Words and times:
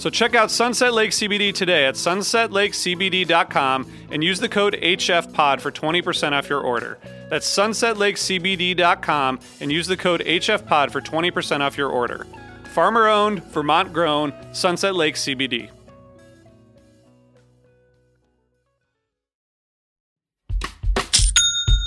So 0.00 0.08
check 0.08 0.34
out 0.34 0.50
Sunset 0.50 0.94
Lake 0.94 1.10
CBD 1.10 1.52
today 1.52 1.84
at 1.84 1.94
sunsetlakecbd.com 1.94 3.92
and 4.10 4.24
use 4.24 4.40
the 4.40 4.48
code 4.48 4.72
HFPOD 4.80 5.60
for 5.60 5.70
20% 5.70 6.32
off 6.32 6.48
your 6.48 6.62
order. 6.62 6.98
That's 7.28 7.46
sunsetlakecbd.com 7.46 9.40
and 9.60 9.70
use 9.70 9.86
the 9.86 9.98
code 9.98 10.22
HFPOD 10.22 10.90
for 10.90 11.02
20% 11.02 11.60
off 11.60 11.76
your 11.76 11.90
order. 11.90 12.26
Farmer 12.72 13.08
owned, 13.08 13.44
Vermont 13.52 13.92
grown, 13.92 14.32
Sunset 14.54 14.94
Lake 14.94 15.16
CBD. 15.16 15.68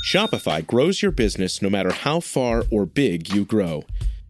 Shopify 0.05 0.63
grows 0.67 1.01
your 1.01 1.09
business 1.09 1.63
no 1.63 1.69
matter 1.71 1.91
how 1.91 2.19
far 2.19 2.65
or 2.69 2.85
big 2.85 3.33
you 3.33 3.43
grow. 3.43 3.83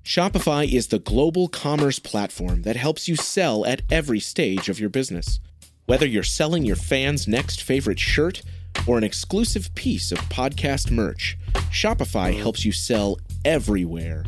Shopify 0.04 0.68
is 0.68 0.88
the 0.88 1.00
global 1.00 1.48
commerce 1.48 1.98
platform 1.98 2.64
that 2.64 2.76
helps 2.76 3.08
you 3.08 3.16
sell 3.16 3.66
at 3.66 3.84
every 3.90 4.20
stage 4.20 4.68
of 4.68 4.78
your 4.78 4.90
business. 4.90 5.40
Whether 5.86 6.06
you're 6.06 6.24
selling 6.24 6.64
your 6.66 6.76
fans' 6.76 7.26
next 7.26 7.64
favorite 7.64 8.00
shirt 8.00 8.42
or 8.86 8.98
an 8.98 9.06
exclusive 9.06 9.74
piece 9.76 10.12
of 10.12 10.18
podcast 10.28 10.92
merch, 10.92 11.38
Shopify 11.72 12.38
helps 12.38 12.66
you 12.66 12.74
sell 12.74 13.18
everywhere. 13.46 14.26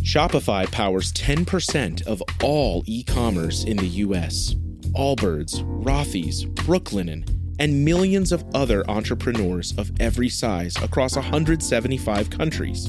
Shopify 0.00 0.70
powers 0.72 1.12
10% 1.12 2.06
of 2.06 2.22
all 2.42 2.82
e 2.86 3.02
commerce 3.02 3.64
in 3.64 3.76
the 3.76 3.86
US. 4.06 4.54
Allbirds, 4.94 5.62
Rothy's, 5.84 6.46
Brooklinen, 6.46 7.28
and 7.58 7.84
millions 7.84 8.32
of 8.32 8.46
other 8.54 8.82
entrepreneurs 8.88 9.76
of 9.76 9.90
every 10.00 10.30
size 10.30 10.74
across 10.78 11.16
175 11.16 12.30
countries. 12.30 12.88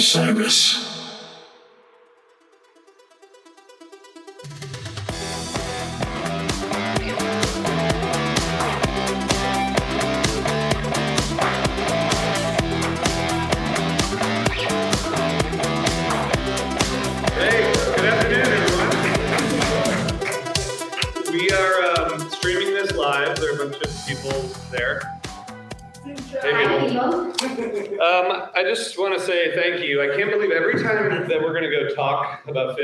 Osiris. 0.00 0.89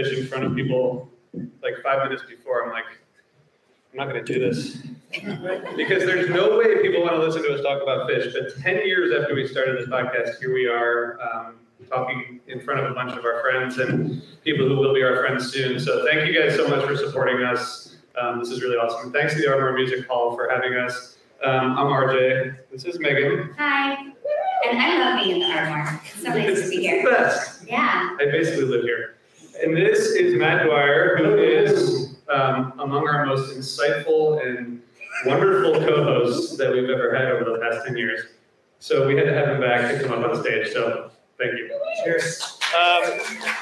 Fish 0.09 0.19
in 0.19 0.27
front 0.27 0.45
of 0.45 0.55
people, 0.55 1.11
like 1.63 1.75
five 1.83 2.03
minutes 2.05 2.23
before, 2.29 2.65
I'm 2.65 2.71
like, 2.73 2.85
I'm 3.93 3.97
not 3.99 4.09
going 4.09 4.25
to 4.25 4.33
do 4.33 4.39
this. 4.41 4.79
because 5.77 6.05
there's 6.05 6.29
no 6.31 6.59
way 6.59 6.83
people 6.83 7.01
want 7.03 7.15
to 7.15 7.19
listen 7.21 7.43
to 7.43 7.55
us 7.55 7.63
talk 7.63 7.83
about 7.83 8.09
Phish. 8.09 8.33
But 8.33 8.61
10 8.63 8.87
years 8.87 9.13
after 9.19 9.35
we 9.35 9.47
started 9.47 9.79
this 9.79 9.89
podcast, 9.89 10.39
here 10.39 10.53
we 10.53 10.67
are 10.67 11.19
um, 11.23 11.55
talking 11.89 12.41
in 12.49 12.61
front 12.61 12.81
of 12.81 12.91
a 12.91 12.95
bunch 12.95 13.13
of 13.17 13.25
our 13.25 13.41
friends 13.43 13.79
and 13.79 14.23
people 14.45 14.69
who 14.69 14.77
will 14.77 14.93
be 14.95 15.03
our 15.03 15.17
friends 15.17 15.51
soon. 15.53 15.81
So 15.81 16.05
thank 16.05 16.27
you 16.29 16.39
guys 16.39 16.57
so 16.57 16.69
much 16.69 16.85
for 16.87 16.97
supporting 16.97 17.43
us. 17.43 17.97
Um, 18.21 18.39
this 18.39 18.51
is 18.51 18.63
really 18.63 18.77
awesome. 18.77 19.13
Thanks 19.13 19.35
to 19.35 19.41
the 19.41 19.49
Ardmore 19.51 19.73
Music 19.73 20.07
Hall 20.07 20.35
for 20.35 20.49
having 20.51 20.75
us. 20.75 21.17
Um, 21.45 21.77
I'm 21.79 21.87
RJ. 21.87 22.57
This 22.71 22.85
is 22.85 22.99
Megan. 22.99 23.55
Hi. 23.59 23.95
And 24.69 24.79
I 24.81 24.99
love 24.99 25.23
being 25.25 25.41
in 25.43 25.49
the 25.49 25.55
Ardmore. 25.55 26.01
It's 26.05 26.23
so 26.23 26.29
nice 26.31 26.63
to 26.65 26.69
be 26.71 26.77
It's 26.77 26.87
here. 26.87 27.03
the 27.05 27.11
best. 27.11 27.67
Yeah. 27.69 28.17
I 28.21 28.25
basically 28.27 28.65
live 28.65 28.83
here. 28.83 29.16
And 29.63 29.77
this 29.77 30.11
is 30.11 30.35
Matt 30.35 30.67
Dwyer, 30.67 31.17
who 31.17 31.39
is 31.39 32.17
um, 32.29 32.75
among 32.79 33.09
our 33.09 33.25
most 33.25 33.57
insightful 33.57 34.45
and 34.45 34.83
wonderful 35.25 35.81
co-hosts 35.81 36.57
that 36.59 36.73
we've 36.73 36.91
ever 36.91 37.15
had 37.17 37.29
over 37.29 37.45
the 37.45 37.59
past 37.59 37.87
10 37.87 37.97
years. 37.97 38.27
So 38.81 39.07
we 39.07 39.17
had 39.17 39.25
to 39.25 39.33
have 39.33 39.49
him 39.49 39.61
back 39.61 39.91
to 39.93 40.07
come 40.07 40.23
up 40.23 40.31
on 40.31 40.43
stage. 40.43 40.73
So 40.73 41.11
thank 41.39 41.53
you. 41.53 41.71
Cheers. 42.05 42.59
Um, 42.77 43.03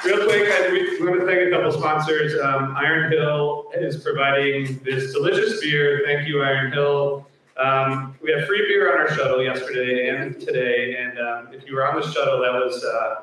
real 0.03 0.25
quick, 0.25 0.49
I, 0.51 0.69
we, 0.71 0.99
we 0.99 1.07
want 1.07 1.21
to 1.21 1.25
thank 1.25 1.47
a 1.47 1.51
couple 1.51 1.71
sponsors. 1.71 2.39
Um, 2.41 2.75
Iron 2.75 3.11
Hill 3.11 3.71
is 3.75 4.03
providing 4.03 4.79
this 4.83 5.13
delicious 5.13 5.61
beer. 5.61 6.01
Thank 6.05 6.27
you, 6.27 6.43
Iron 6.43 6.73
Hill. 6.73 7.25
Um, 7.57 8.15
we 8.21 8.31
had 8.33 8.45
free 8.47 8.67
beer 8.67 8.91
on 8.91 9.07
our 9.07 9.15
shuttle 9.15 9.41
yesterday 9.41 10.09
and 10.09 10.39
today, 10.41 10.97
and 10.99 11.19
um, 11.19 11.53
if 11.53 11.65
you 11.65 11.75
were 11.75 11.87
on 11.87 12.01
the 12.01 12.11
shuttle, 12.11 12.41
that 12.41 12.51
was 12.51 12.83
uh, 12.83 13.21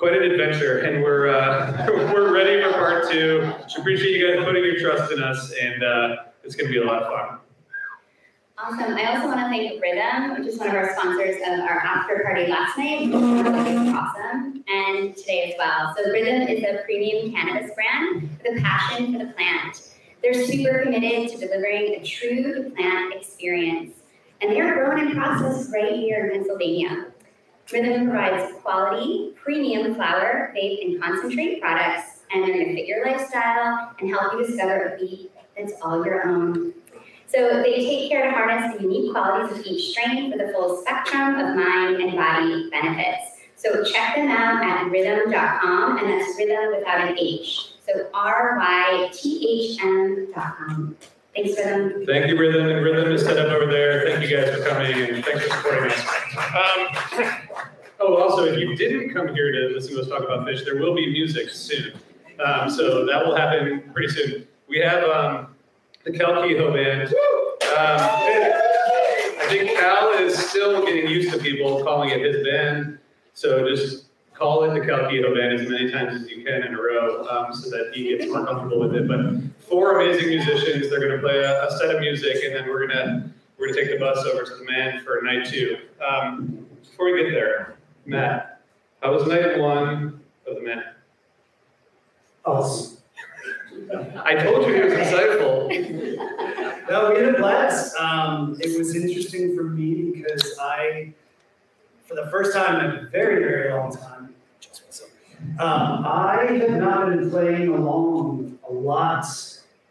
quite 0.00 0.14
an 0.14 0.22
adventure. 0.22 0.78
And 0.78 1.02
we're 1.02 1.28
uh, 1.28 1.86
we're 2.12 2.32
ready 2.34 2.60
for 2.62 2.72
part 2.72 3.10
two. 3.10 3.52
We 3.76 3.80
Appreciate 3.80 4.16
you 4.16 4.34
guys 4.34 4.44
putting 4.44 4.64
your 4.64 4.80
trust 4.80 5.12
in 5.12 5.22
us, 5.22 5.52
and 5.60 5.84
uh, 5.84 6.16
it's 6.42 6.56
going 6.56 6.72
to 6.72 6.80
be 6.80 6.84
a 6.84 6.90
lot 6.90 7.02
of 7.02 7.12
fun. 7.12 7.38
Awesome. 8.62 8.94
I 8.94 9.14
also 9.14 9.28
want 9.28 9.40
to 9.40 9.48
thank 9.48 9.82
Rythm, 9.82 10.38
which 10.38 10.48
is 10.48 10.58
one 10.58 10.68
of 10.68 10.74
our 10.74 10.92
sponsors 10.92 11.36
of 11.36 11.60
our 11.60 11.78
after 11.78 12.22
party 12.22 12.46
last 12.46 12.76
night. 12.76 13.02
which 13.02 13.12
was 13.12 13.94
awesome. 13.94 14.64
And 14.68 15.16
today 15.16 15.52
as 15.52 15.54
well. 15.58 15.94
So 15.96 16.10
Rythm 16.10 16.48
is 16.48 16.62
a 16.64 16.82
premium 16.84 17.32
cannabis 17.32 17.70
brand 17.74 18.28
with 18.42 18.58
a 18.58 18.62
passion 18.62 19.12
for 19.12 19.18
the 19.24 19.32
plant. 19.32 19.90
They're 20.22 20.34
super 20.46 20.82
committed 20.82 21.30
to 21.30 21.38
delivering 21.38 21.94
a 21.94 22.04
true 22.04 22.70
plant 22.76 23.14
experience. 23.14 23.94
And 24.42 24.52
they're 24.52 24.74
grown 24.74 25.00
and 25.00 25.14
processed 25.14 25.72
right 25.72 25.92
here 25.92 26.26
in 26.26 26.40
Pennsylvania. 26.40 27.09
Rythm 27.72 28.10
provides 28.10 28.52
quality, 28.62 29.32
premium 29.42 29.94
flower, 29.94 30.52
vape, 30.56 30.84
and 30.84 31.02
concentrate 31.02 31.60
products, 31.60 32.22
and 32.32 32.42
they're 32.42 32.52
gonna 32.52 32.74
fit 32.74 32.86
your 32.86 33.06
lifestyle 33.06 33.94
and 33.98 34.10
help 34.10 34.32
you 34.32 34.46
discover 34.46 34.94
a 34.94 34.98
beat 34.98 35.30
that's 35.56 35.80
all 35.82 36.04
your 36.04 36.26
own. 36.26 36.72
So 37.26 37.62
they 37.62 37.76
take 37.76 38.10
care 38.10 38.24
to 38.24 38.30
harness 38.32 38.76
the 38.76 38.82
unique 38.82 39.12
qualities 39.12 39.58
of 39.58 39.64
each 39.64 39.92
strain 39.92 40.32
for 40.32 40.38
the 40.38 40.52
full 40.52 40.82
spectrum 40.82 41.36
of 41.36 41.54
mind 41.54 41.96
and 41.96 42.16
body 42.16 42.68
benefits. 42.70 43.36
So 43.54 43.84
check 43.84 44.16
them 44.16 44.28
out 44.28 44.64
at 44.64 44.90
rythm.com, 44.90 45.98
and 45.98 46.08
that's 46.08 46.36
rhythm 46.38 46.76
without 46.76 47.08
an 47.08 47.18
H. 47.18 47.74
So 47.86 48.08
R 48.14 48.56
Y 48.58 49.10
T 49.12 49.74
H 49.76 49.84
M.com. 49.84 50.96
Thanks, 51.34 51.58
Rythm. 51.58 52.06
Thank 52.06 52.26
you, 52.26 52.34
Rythm, 52.34 52.76
and 52.76 52.84
Rythm 52.84 53.12
is 53.12 53.22
set 53.22 53.38
up 53.38 53.52
over 53.52 53.70
there. 53.70 54.06
Thank 54.06 54.28
you 54.28 54.36
guys 54.36 54.54
for 54.54 54.64
coming, 54.64 54.92
and 54.92 55.24
thanks 55.24 55.44
for 55.44 55.56
supporting 55.56 55.92
us. 55.92 56.00
Um, 56.36 57.32
oh, 58.00 58.16
also, 58.16 58.44
if 58.44 58.58
you 58.58 58.74
didn't 58.76 59.14
come 59.14 59.32
here 59.34 59.52
to 59.52 59.74
listen 59.74 59.94
to 59.94 60.00
us 60.00 60.08
talk 60.08 60.22
about 60.24 60.46
Phish, 60.46 60.64
there 60.64 60.76
will 60.76 60.94
be 60.94 61.06
music 61.06 61.50
soon. 61.50 61.92
Um, 62.44 62.68
so 62.68 63.06
that 63.06 63.24
will 63.24 63.36
happen 63.36 63.90
pretty 63.92 64.08
soon. 64.08 64.46
We 64.68 64.78
have 64.78 65.04
um, 65.04 65.54
the 66.04 66.12
Cal 66.12 66.42
Kehoe 66.42 66.72
Band. 66.72 67.08
Um, 67.08 68.00
I 69.38 69.46
think 69.48 69.78
Cal 69.78 70.10
is 70.14 70.36
still 70.36 70.84
getting 70.84 71.08
used 71.08 71.32
to 71.32 71.38
people 71.38 71.84
calling 71.84 72.10
it 72.10 72.20
his 72.20 72.44
band. 72.44 72.98
So 73.34 73.68
just 73.68 74.06
call 74.34 74.64
it 74.64 74.78
the 74.78 74.84
Cal 74.84 75.08
Kehoe 75.08 75.34
Band 75.34 75.60
as 75.60 75.68
many 75.68 75.90
times 75.90 76.22
as 76.22 76.28
you 76.28 76.44
can 76.44 76.62
in 76.64 76.74
a 76.74 76.80
row 76.80 77.26
um, 77.28 77.54
so 77.54 77.70
that 77.70 77.92
he 77.94 78.16
gets 78.16 78.30
more 78.30 78.44
comfortable 78.44 78.80
with 78.80 78.94
it. 78.94 79.06
But 79.06 79.49
four 79.70 80.00
amazing 80.00 80.28
musicians. 80.28 80.90
They're 80.90 80.98
going 80.98 81.12
to 81.12 81.18
play 81.18 81.38
a, 81.38 81.66
a, 81.66 81.78
set 81.78 81.94
of 81.94 82.00
music, 82.00 82.38
and 82.44 82.54
then 82.54 82.68
we're 82.68 82.86
gonna 82.86 83.32
we're 83.58 83.68
gonna 83.68 83.80
take 83.80 83.90
the 83.90 83.98
bus 83.98 84.18
over 84.26 84.42
to 84.44 84.56
the 84.56 84.64
Mann 84.64 85.02
for 85.04 85.20
night 85.22 85.46
two. 85.46 85.78
Um, 86.06 86.66
before 86.82 87.12
we 87.12 87.22
get 87.22 87.30
there, 87.30 87.76
Matt, 88.04 88.60
how 89.00 89.14
was 89.14 89.26
night 89.26 89.58
one 89.58 90.20
of 90.46 90.56
the 90.56 90.62
Mann? 90.62 90.84
Awesome. 92.44 92.98
I 94.24 94.34
told 94.34 94.66
you 94.66 94.74
he 94.74 94.80
was 94.82 94.92
insightful. 94.92 95.68
no, 96.90 97.12
we 97.12 97.20
had 97.20 97.34
a 97.34 97.38
blast. 97.38 97.96
Um, 97.96 98.56
it 98.60 98.76
was 98.76 98.94
interesting 98.94 99.56
for 99.56 99.62
me 99.62 100.10
because 100.10 100.58
I, 100.60 101.12
for 102.06 102.14
the 102.14 102.28
first 102.30 102.52
time 102.52 102.84
in 102.84 103.04
a 103.04 103.08
very, 103.08 103.42
very 103.42 103.72
long 103.72 103.94
time, 103.94 104.34
um, 105.58 106.04
I 106.04 106.58
have 106.60 106.70
not 106.70 107.08
been 107.08 107.30
playing 107.30 107.68
along 107.68 108.58
a 108.68 108.72
lot 108.72 109.24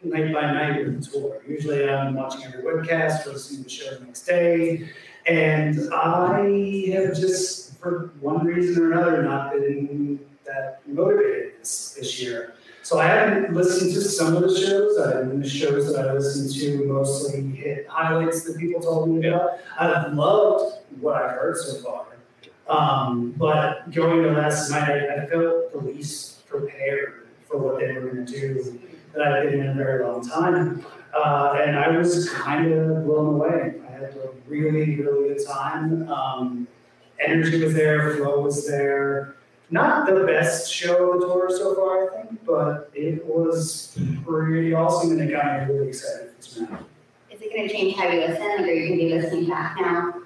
night 0.02 0.32
by 0.32 0.52
night 0.52 0.84
with 0.84 1.04
the 1.04 1.10
tour. 1.10 1.42
Usually 1.46 1.88
I'm 1.88 2.14
watching 2.14 2.44
every 2.44 2.62
webcast 2.62 3.26
or 3.26 3.32
listening 3.32 3.58
to 3.58 3.64
the 3.64 3.70
show 3.70 3.94
the 3.98 4.04
next 4.04 4.22
day. 4.22 4.90
And 5.26 5.92
I 5.92 6.92
have 6.94 7.14
just, 7.14 7.78
for 7.78 8.12
one 8.20 8.46
reason 8.46 8.82
or 8.82 8.92
another, 8.92 9.22
not 9.22 9.52
been 9.52 10.20
that 10.46 10.80
motivated 10.86 11.60
this, 11.60 11.94
this 11.98 12.20
year. 12.20 12.54
So 12.82 12.98
I 12.98 13.06
haven't 13.06 13.54
listened 13.54 13.92
to 13.92 14.00
some 14.00 14.36
of 14.36 14.42
the 14.42 14.58
shows. 14.58 14.98
I 14.98 15.22
mean, 15.22 15.40
the 15.40 15.48
shows 15.48 15.92
that 15.92 16.08
I 16.08 16.14
listened 16.14 16.52
to 16.54 16.86
mostly 16.86 17.42
hit 17.42 17.86
highlights 17.88 18.44
that 18.44 18.58
people 18.58 18.80
told 18.80 19.10
me 19.10 19.28
about. 19.28 19.58
I've 19.78 20.14
loved 20.14 20.78
what 20.98 21.16
I've 21.16 21.32
heard 21.32 21.56
so 21.58 21.74
far. 21.82 22.06
Um, 22.68 23.32
but 23.32 23.90
going 23.90 24.22
to 24.22 24.30
last 24.30 24.70
night, 24.70 24.88
I, 24.88 25.22
I 25.22 25.26
felt 25.26 25.72
the 25.72 25.78
least 25.78 26.46
prepared 26.46 27.28
for 27.46 27.58
what 27.58 27.80
they 27.80 27.92
were 27.92 28.12
going 28.12 28.24
to 28.24 28.32
do 28.32 28.80
that 29.14 29.32
I've 29.32 29.50
been 29.50 29.60
in 29.60 29.68
a 29.68 29.74
very 29.74 30.04
long 30.04 30.26
time. 30.26 30.84
Uh, 31.14 31.58
and 31.60 31.76
I 31.76 31.96
was 31.96 32.30
kind 32.30 32.72
of 32.72 33.04
blown 33.04 33.34
away. 33.34 33.74
I 33.88 33.90
had 33.90 34.02
a 34.02 34.30
really, 34.46 35.00
really 35.00 35.34
good 35.34 35.46
time. 35.46 36.08
Um, 36.08 36.68
energy 37.18 37.62
was 37.62 37.74
there, 37.74 38.16
flow 38.16 38.40
was 38.40 38.66
there. 38.66 39.36
Not 39.72 40.06
the 40.06 40.24
best 40.24 40.72
show 40.72 41.12
of 41.12 41.20
the 41.20 41.26
tour 41.26 41.48
so 41.50 41.74
far, 41.76 42.10
I 42.10 42.22
think, 42.22 42.44
but 42.44 42.90
it 42.92 43.24
was 43.24 43.96
pretty 44.24 44.74
awesome 44.74 45.12
and 45.12 45.20
it 45.20 45.32
got 45.32 45.68
me 45.68 45.74
really 45.74 45.88
excited 45.88 46.30
for 46.40 46.42
tonight. 46.42 46.82
Is 47.30 47.40
it 47.40 47.54
going 47.54 47.68
to 47.68 47.74
change 47.74 47.96
how 47.96 48.08
you 48.08 48.20
listen? 48.20 48.42
Are 48.42 48.66
you 48.66 48.88
going 48.88 48.98
to 48.98 49.04
be 49.04 49.14
listening 49.14 49.48
back 49.48 49.76
now, 49.80 50.22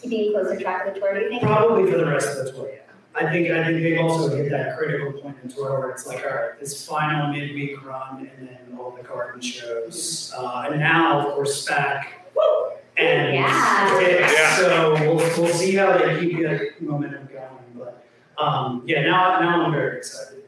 keeping 0.00 0.32
closer 0.32 0.58
track 0.58 0.86
of 0.86 0.94
the 0.94 1.00
tour, 1.00 1.14
do 1.14 1.20
you 1.20 1.28
think? 1.28 1.42
Probably 1.42 1.90
for 1.90 1.98
the 1.98 2.06
rest 2.06 2.38
of 2.38 2.46
the 2.46 2.52
tour, 2.52 2.70
yeah. 2.72 2.83
I 3.16 3.30
think 3.30 3.50
I 3.50 3.64
think 3.64 3.82
they've 3.82 4.00
also 4.00 4.34
hit 4.34 4.50
that 4.50 4.76
critical 4.76 5.12
point 5.12 5.36
in 5.44 5.48
tour 5.48 5.78
where 5.78 5.90
it's 5.90 6.06
like, 6.06 6.24
all 6.24 6.32
right, 6.34 6.58
this 6.60 6.86
final 6.86 7.32
midweek 7.32 7.84
run 7.84 8.28
and 8.36 8.48
then 8.48 8.78
all 8.78 8.90
the 8.90 9.04
garden 9.04 9.40
shows. 9.40 10.32
Uh, 10.36 10.68
and 10.70 10.80
now, 10.80 11.20
of 11.28 11.34
course, 11.34 11.66
SPAC. 11.66 12.04
And 12.96 13.34
Yeah. 13.34 14.00
Yeah. 14.00 14.56
so 14.56 14.92
we'll, 14.94 15.16
we'll 15.16 15.48
see 15.48 15.74
how 15.74 15.98
they 15.98 16.20
keep 16.20 16.38
the 16.38 16.70
momentum 16.80 17.28
going. 17.32 17.48
But 17.74 18.04
um, 18.38 18.82
yeah, 18.86 19.02
now 19.02 19.40
now 19.40 19.64
I'm 19.64 19.72
very 19.72 19.98
excited. 19.98 20.44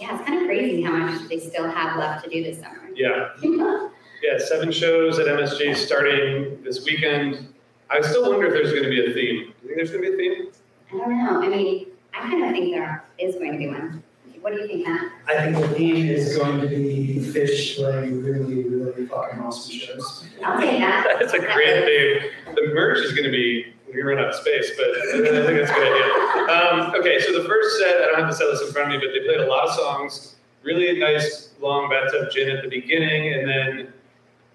Yeah, 0.00 0.18
it's 0.18 0.28
kind 0.28 0.40
of 0.40 0.46
crazy 0.46 0.82
how 0.82 0.92
much 0.96 1.28
they 1.28 1.38
still 1.38 1.70
have 1.70 1.96
left 1.98 2.24
to 2.24 2.30
do 2.30 2.42
this 2.42 2.60
summer. 2.60 2.90
Yeah, 2.94 3.28
yeah, 4.22 4.38
seven 4.38 4.70
shows 4.72 5.18
at 5.18 5.26
MSG 5.26 5.74
starting 5.76 6.62
this 6.64 6.84
weekend. 6.84 7.48
I 7.90 8.00
still 8.00 8.28
wonder 8.28 8.46
if 8.46 8.52
there's 8.52 8.72
going 8.72 8.82
to 8.82 8.90
be 8.90 9.00
a 9.06 9.14
theme. 9.14 9.52
Do 9.62 9.68
you 9.68 9.74
think 9.74 9.76
there's 9.76 9.90
going 9.92 10.02
to 10.02 10.10
be 10.10 10.14
a 10.14 10.16
theme? 10.16 10.52
I 10.92 10.98
don't 10.98 11.24
know. 11.24 11.42
I 11.42 11.48
mean, 11.48 11.86
I 12.14 12.20
kind 12.20 12.44
of 12.44 12.50
think 12.52 12.74
there 12.74 13.04
is 13.18 13.34
going 13.36 13.52
to 13.52 13.58
be 13.58 13.68
one. 13.68 14.02
What 14.40 14.54
do 14.54 14.60
you 14.60 14.68
think, 14.68 14.86
Matt? 14.86 15.10
I 15.26 15.42
think 15.42 15.56
the 15.56 15.68
theme 15.74 16.06
is 16.06 16.36
going 16.36 16.60
to 16.60 16.68
be 16.68 17.18
Phish 17.18 17.76
playing 17.76 18.22
really, 18.22 18.62
really 18.62 19.06
fucking 19.06 19.40
awesome 19.40 19.74
shows. 19.74 20.24
I'll 20.44 20.60
take 20.60 20.78
that. 20.78 21.16
That's 21.20 21.32
a 21.32 21.40
great 21.40 21.84
theme. 21.84 22.54
The 22.54 22.72
merch 22.72 22.98
is 22.98 23.10
going 23.10 23.24
to 23.24 23.30
be, 23.30 23.74
we're 23.88 24.04
going 24.04 24.16
to 24.16 24.22
run 24.22 24.24
out 24.24 24.28
of 24.28 24.40
space, 24.40 24.70
but 24.76 24.86
I 24.86 25.00
think 25.12 25.24
that's 25.24 25.70
a 25.70 25.74
good 25.74 25.92
idea. 25.92 26.54
Um, 26.54 26.94
okay, 27.00 27.18
so 27.20 27.42
the 27.42 27.48
first 27.48 27.78
set, 27.78 28.02
I 28.02 28.06
don't 28.06 28.20
have 28.20 28.28
the 28.28 28.34
set 28.36 28.46
list 28.48 28.64
in 28.64 28.72
front 28.72 28.94
of 28.94 29.00
me, 29.00 29.04
but 29.04 29.12
they 29.12 29.26
played 29.26 29.40
a 29.40 29.50
lot 29.50 29.68
of 29.68 29.74
songs. 29.74 30.36
Really 30.62 30.96
nice 30.98 31.50
long 31.60 31.88
bathtub 31.90 32.30
gin 32.30 32.48
at 32.48 32.62
the 32.62 32.68
beginning, 32.68 33.34
and 33.34 33.48
then, 33.48 33.92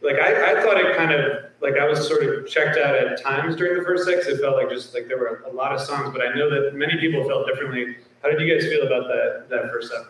like, 0.01 0.15
I, 0.15 0.53
I 0.57 0.61
thought 0.61 0.77
it 0.77 0.95
kind 0.95 1.11
of, 1.11 1.43
like, 1.61 1.77
I 1.77 1.85
was 1.87 2.07
sort 2.07 2.23
of 2.23 2.47
checked 2.47 2.77
out 2.77 2.95
at 2.95 3.21
times 3.21 3.55
during 3.55 3.77
the 3.77 3.83
first 3.83 4.05
'cause 4.07 4.27
it 4.27 4.39
felt 4.41 4.57
like 4.57 4.69
just, 4.69 4.93
like, 4.93 5.07
there 5.07 5.17
were 5.17 5.43
a 5.47 5.53
lot 5.53 5.71
of 5.73 5.79
songs, 5.81 6.09
but 6.11 6.25
I 6.25 6.33
know 6.33 6.49
that 6.49 6.73
many 6.73 6.97
people 6.97 7.23
felt 7.27 7.47
differently. 7.47 7.97
How 8.23 8.29
did 8.29 8.41
you 8.41 8.53
guys 8.53 8.67
feel 8.67 8.85
about 8.85 9.07
that, 9.07 9.47
that 9.49 9.71
first 9.71 9.91
set? 9.91 10.01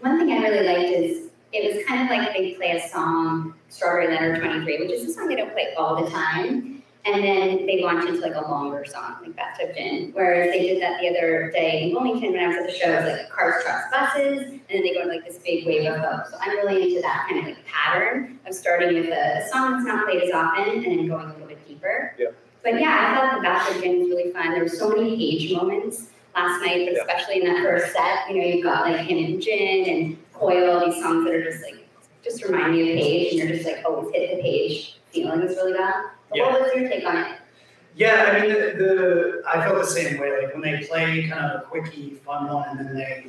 One 0.00 0.18
thing 0.18 0.30
I 0.32 0.48
really 0.48 0.66
liked 0.66 0.90
is 0.92 1.30
it 1.52 1.74
was 1.74 1.84
kind 1.86 2.02
of 2.02 2.16
like 2.16 2.32
they 2.36 2.52
play 2.54 2.72
a 2.72 2.88
song, 2.88 3.54
Strawberry 3.68 4.08
Letter 4.08 4.38
23, 4.38 4.78
which 4.78 4.92
is 4.92 5.08
a 5.08 5.12
song 5.12 5.28
they 5.28 5.36
don't 5.36 5.52
play 5.52 5.74
all 5.76 6.04
the 6.04 6.10
time. 6.10 6.77
And 7.10 7.24
then 7.24 7.66
they 7.66 7.82
launch 7.82 8.06
into 8.06 8.20
like 8.20 8.34
a 8.34 8.40
longer 8.42 8.84
song, 8.84 9.16
like 9.22 9.34
Bathtub 9.34 9.74
Gin. 9.74 10.10
Whereas 10.12 10.50
they 10.52 10.60
did 10.68 10.82
that 10.82 11.00
the 11.00 11.08
other 11.08 11.50
day 11.52 11.84
in 11.84 11.94
Wilmington 11.94 12.32
when 12.32 12.40
I 12.44 12.48
was 12.48 12.56
at 12.58 12.66
the 12.66 12.72
show, 12.72 12.90
it 12.90 13.04
was 13.04 13.18
like 13.18 13.30
cars, 13.30 13.64
trucks, 13.64 13.84
buses, 13.90 14.42
and 14.50 14.60
then 14.68 14.82
they 14.82 14.92
go 14.92 15.00
into 15.02 15.14
like 15.14 15.26
this 15.26 15.38
big 15.38 15.66
wave 15.66 15.90
of 15.90 15.98
hope. 16.00 16.26
So 16.30 16.36
I'm 16.40 16.56
really 16.58 16.82
into 16.90 17.00
that 17.00 17.26
kind 17.28 17.40
of 17.40 17.46
like 17.46 17.64
pattern 17.66 18.38
of 18.46 18.54
starting 18.54 18.94
with 18.94 19.06
a 19.08 19.48
song 19.50 19.72
that's 19.72 19.86
not 19.86 20.04
played 20.06 20.22
as 20.22 20.32
often 20.32 20.68
and 20.68 20.84
then 20.84 21.06
going 21.08 21.30
a 21.30 21.32
little 21.32 21.48
bit 21.48 21.66
deeper. 21.66 22.14
Yeah. 22.18 22.28
But 22.62 22.78
yeah, 22.80 23.08
I 23.10 23.14
thought 23.16 23.36
the 23.36 23.42
Bathtub 23.42 23.82
Gin 23.82 24.00
was 24.00 24.08
really 24.10 24.32
fun. 24.32 24.50
There 24.52 24.62
were 24.62 24.68
so 24.68 24.90
many 24.90 25.16
page 25.16 25.52
moments 25.52 26.08
last 26.34 26.60
night, 26.60 26.86
but 26.86 26.94
Yeah. 26.94 27.00
especially 27.02 27.40
in 27.42 27.46
that 27.54 27.62
first 27.62 27.92
set, 27.94 28.28
you 28.30 28.40
know, 28.40 28.46
you've 28.46 28.64
got 28.64 28.90
like 28.90 29.00
him 29.06 29.24
and 29.24 29.40
Gin 29.40 29.86
and 29.88 30.18
Coil, 30.34 30.84
these 30.84 31.02
songs 31.02 31.24
that 31.24 31.34
are 31.34 31.42
just 31.42 31.62
like, 31.64 31.88
just 32.22 32.44
remind 32.44 32.72
me 32.72 32.92
of 32.92 32.98
Page, 32.98 33.32
and 33.40 33.48
you're 33.48 33.56
just 33.58 33.66
like 33.66 33.82
always 33.86 34.14
hit 34.14 34.36
the 34.36 34.42
page 34.42 34.98
feelings 35.12 35.52
really 35.56 35.72
well. 35.72 36.10
But 36.30 36.38
what 36.40 36.60
was 36.60 36.72
your 36.74 36.88
take 36.88 37.06
on 37.06 37.16
it? 37.16 37.38
Yeah, 37.96 38.30
I 38.32 38.40
mean, 38.40 38.52
the, 38.52 38.58
the 38.76 39.42
I 39.46 39.64
felt 39.64 39.78
the 39.78 39.86
same 39.86 40.18
way. 40.20 40.30
Like 40.44 40.52
when 40.54 40.62
they 40.62 40.86
play 40.86 41.26
kind 41.28 41.44
of 41.50 41.62
a 41.62 41.64
quickie, 41.64 42.14
fun 42.24 42.48
one, 42.48 42.68
and 42.78 42.88
then 42.88 42.94
they 42.96 43.26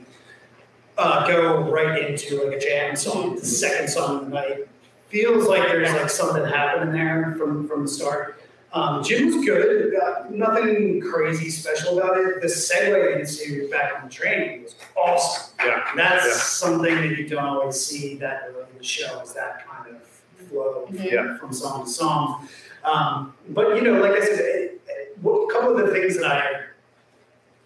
uh, 0.98 1.28
go 1.28 1.70
right 1.72 2.08
into 2.10 2.44
like 2.44 2.58
a 2.58 2.60
jam 2.60 2.96
song, 2.96 3.36
the 3.36 3.46
second 3.46 3.88
song 3.88 4.18
of 4.18 4.26
the 4.26 4.30
night. 4.36 4.68
Feels 5.08 5.48
like 5.48 5.64
there's 5.64 5.92
like 5.94 6.10
something 6.10 6.46
happening 6.46 6.94
there 6.94 7.34
from 7.38 7.68
from 7.68 7.84
the 7.84 7.88
start. 7.88 8.36
Um, 8.72 9.04
Jim 9.04 9.26
was 9.26 9.44
good. 9.44 9.96
Uh, 9.96 10.26
nothing 10.30 11.02
crazy 11.02 11.50
special 11.50 11.98
about 11.98 12.18
it. 12.20 12.40
The 12.40 12.48
segue 12.48 13.20
into 13.20 13.68
back 13.72 13.96
on 13.96 14.08
the 14.08 14.14
train 14.14 14.62
was 14.62 14.76
awesome. 14.96 15.56
Yeah. 15.66 15.90
And 15.90 15.98
that's 16.00 16.26
Yeah. 16.28 16.34
something 16.34 16.94
that 16.96 17.18
you 17.18 17.28
don't 17.28 17.44
always 17.44 17.80
see 17.84 18.18
that 18.18 18.44
early 18.50 18.68
in 18.72 18.78
the 18.78 18.84
show 18.84 19.20
is 19.22 19.34
that 19.34 19.66
kind 19.68 19.96
of 19.96 20.48
flow 20.48 20.88
Yeah. 20.92 21.38
from 21.40 21.52
song 21.52 21.86
to 21.86 21.90
song. 21.90 22.48
Um, 22.84 23.34
but 23.50 23.76
you 23.76 23.82
know, 23.82 24.00
like 24.02 24.14
I 24.14 24.22
said, 24.22 24.40
it, 24.40 24.82
it, 24.88 25.18
a 25.20 25.48
couple 25.52 25.78
of 25.78 25.86
the 25.86 25.92
things 25.94 26.18
that 26.18 26.26
I 26.26 26.62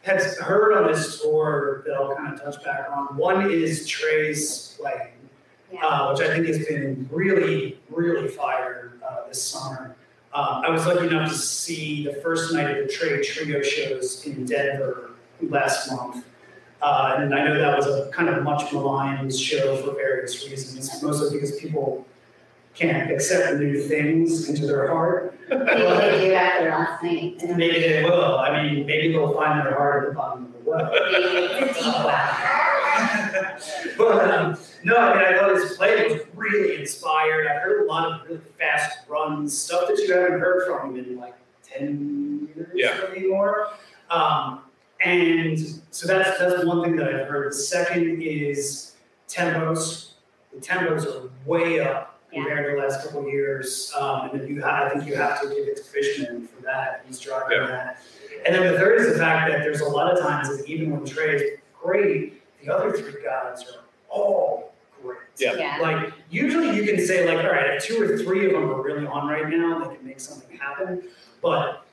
had 0.02 0.22
heard 0.22 0.74
on 0.74 0.92
this 0.92 1.22
tour 1.22 1.84
that 1.86 1.94
I'll 1.94 2.16
kind 2.16 2.34
of 2.34 2.42
touch 2.42 2.64
back 2.64 2.90
on. 2.92 3.16
One 3.18 3.50
is 3.50 3.88
Trey's 3.88 4.78
playing, 4.80 5.14
Yeah. 5.72 5.86
uh, 5.86 6.12
which 6.14 6.22
I 6.28 6.34
think 6.34 6.48
has 6.48 6.66
been 6.66 7.08
really, 7.12 7.80
really 7.90 8.28
fire 8.28 8.94
uh, 9.08 9.28
this 9.28 9.42
summer. 9.42 9.96
Um, 10.34 10.64
I 10.66 10.70
was 10.70 10.86
lucky 10.88 11.08
enough 11.08 11.32
to 11.32 11.38
see 11.38 12.06
the 12.06 12.16
first 12.16 12.54
night 12.54 12.70
of 12.78 12.88
the 12.88 12.92
Trey 12.92 13.24
Trio 13.24 13.62
shows 13.62 14.26
in 14.26 14.46
Denver 14.46 15.12
last 15.42 15.92
month. 15.92 16.26
Uh, 16.82 17.16
and 17.20 17.34
I 17.34 17.46
know 17.46 17.58
that 17.58 17.78
was 17.78 17.86
a 17.86 18.10
kind 18.12 18.28
of 18.28 18.44
much 18.44 18.74
maligned 18.74 19.34
show 19.34 19.78
for 19.78 19.94
various 19.94 20.46
reasons, 20.50 21.02
mostly 21.02 21.38
because 21.40 21.56
people 21.58 22.06
can't 22.76 23.12
accept 23.12 23.60
new 23.60 23.80
things 23.82 24.50
into 24.50 24.66
their 24.66 24.88
heart. 24.88 25.38
Maybe 25.50 25.64
they 25.66 26.28
do 26.28 26.34
after 26.34 26.70
last 26.70 27.04
night. 27.04 27.42
I. 27.44 27.54
Maybe 27.56 27.80
they 27.82 28.04
will. 28.04 28.38
I 28.40 28.64
mean, 28.64 28.86
maybe 28.86 29.12
they'll 29.14 29.34
find 29.34 29.66
their 29.66 29.76
heart 29.76 30.04
at 30.06 30.10
the 30.10 30.16
bottom 30.16 30.46
of 30.46 30.54
the 30.54 30.70
well. 30.70 30.92
Maybe 30.92 31.46
it's 31.46 31.80
a 31.80 31.84
deep 31.84 31.94
well. 32.04 32.50
but 33.98 34.32
um, 34.34 34.58
no, 34.84 34.98
I 34.98 35.16
mean, 35.16 35.26
I 35.26 35.40
thought 35.40 35.56
this 35.56 35.78
play 35.78 36.08
was 36.08 36.22
really 36.36 36.80
inspired. 36.80 37.48
I 37.48 37.56
heard 37.60 37.84
a 37.86 37.86
lot 37.86 38.12
of 38.12 38.28
really 38.28 38.42
fast 38.58 39.00
runs, 39.08 39.56
stuff 39.58 39.88
that 39.88 39.98
you 39.98 40.14
haven't 40.14 40.40
heard 40.40 40.66
from 40.68 40.96
him 40.96 41.06
in 41.06 41.18
like 41.20 41.36
10 41.64 42.50
years 42.56 42.70
Yeah. 42.74 43.00
maybe 43.14 43.28
more. 43.28 43.68
Um, 44.10 44.62
and 45.04 45.60
so 45.92 46.08
that's, 46.08 46.40
that's 46.40 46.66
one 46.66 46.84
thing 46.84 46.96
that 46.96 47.08
I've 47.14 47.28
heard. 47.28 47.52
The 47.52 47.56
second 47.56 48.22
is 48.22 48.96
tempos. 49.28 50.12
The 50.54 50.60
tempos 50.62 51.06
are 51.06 51.30
way 51.46 51.80
up 51.82 52.13
compared 52.34 52.66
to 52.66 52.72
the 52.76 52.78
last 52.88 53.04
couple 53.06 53.22
of 53.22 53.28
years. 53.28 53.94
Um, 53.98 54.30
and 54.32 54.42
then 54.42 54.48
you 54.48 54.62
ha- 54.62 54.86
I 54.86 54.90
think 54.90 55.08
you 55.08 55.16
have 55.16 55.42
to 55.42 55.48
give 55.50 55.68
it 55.68 55.78
to 55.78 55.84
Fishman 55.84 56.48
for 56.48 56.62
that. 56.64 57.04
He's 57.08 57.20
driving 57.20 57.58
Yeah. 57.60 57.68
that. 57.68 58.02
And 58.46 58.56
then 58.56 58.72
the 58.72 58.78
third 58.78 59.00
is 59.00 59.14
the 59.14 59.18
fact 59.20 59.52
that 59.52 59.60
there's 59.60 59.82
a 59.82 59.88
lot 59.88 60.12
of 60.12 60.20
times 60.20 60.56
that 60.58 60.68
even 60.68 60.92
when 60.92 61.06
Trey's 61.06 61.60
great, 61.82 62.42
the 62.64 62.74
other 62.76 62.92
three 62.92 63.24
guys 63.24 63.64
are 63.64 63.84
all 64.10 64.74
great. 65.02 65.18
Yeah. 65.38 65.54
Yeah. 65.54 65.78
Like 65.82 66.14
usually 66.30 66.76
you 66.76 66.84
can 66.84 67.06
say 67.06 67.26
like, 67.28 67.46
all 67.46 67.52
right, 67.52 67.72
if 67.76 67.84
two 67.86 68.02
or 68.02 68.18
three 68.18 68.48
of 68.48 68.54
them 68.54 68.70
are 68.70 68.82
really 68.82 69.06
on 69.06 69.28
right 69.28 69.48
now, 69.48 69.80
they 69.86 69.96
can 69.96 70.06
make 70.06 70.20
something 70.20 70.58
happen. 70.58 71.04
But 71.42 71.86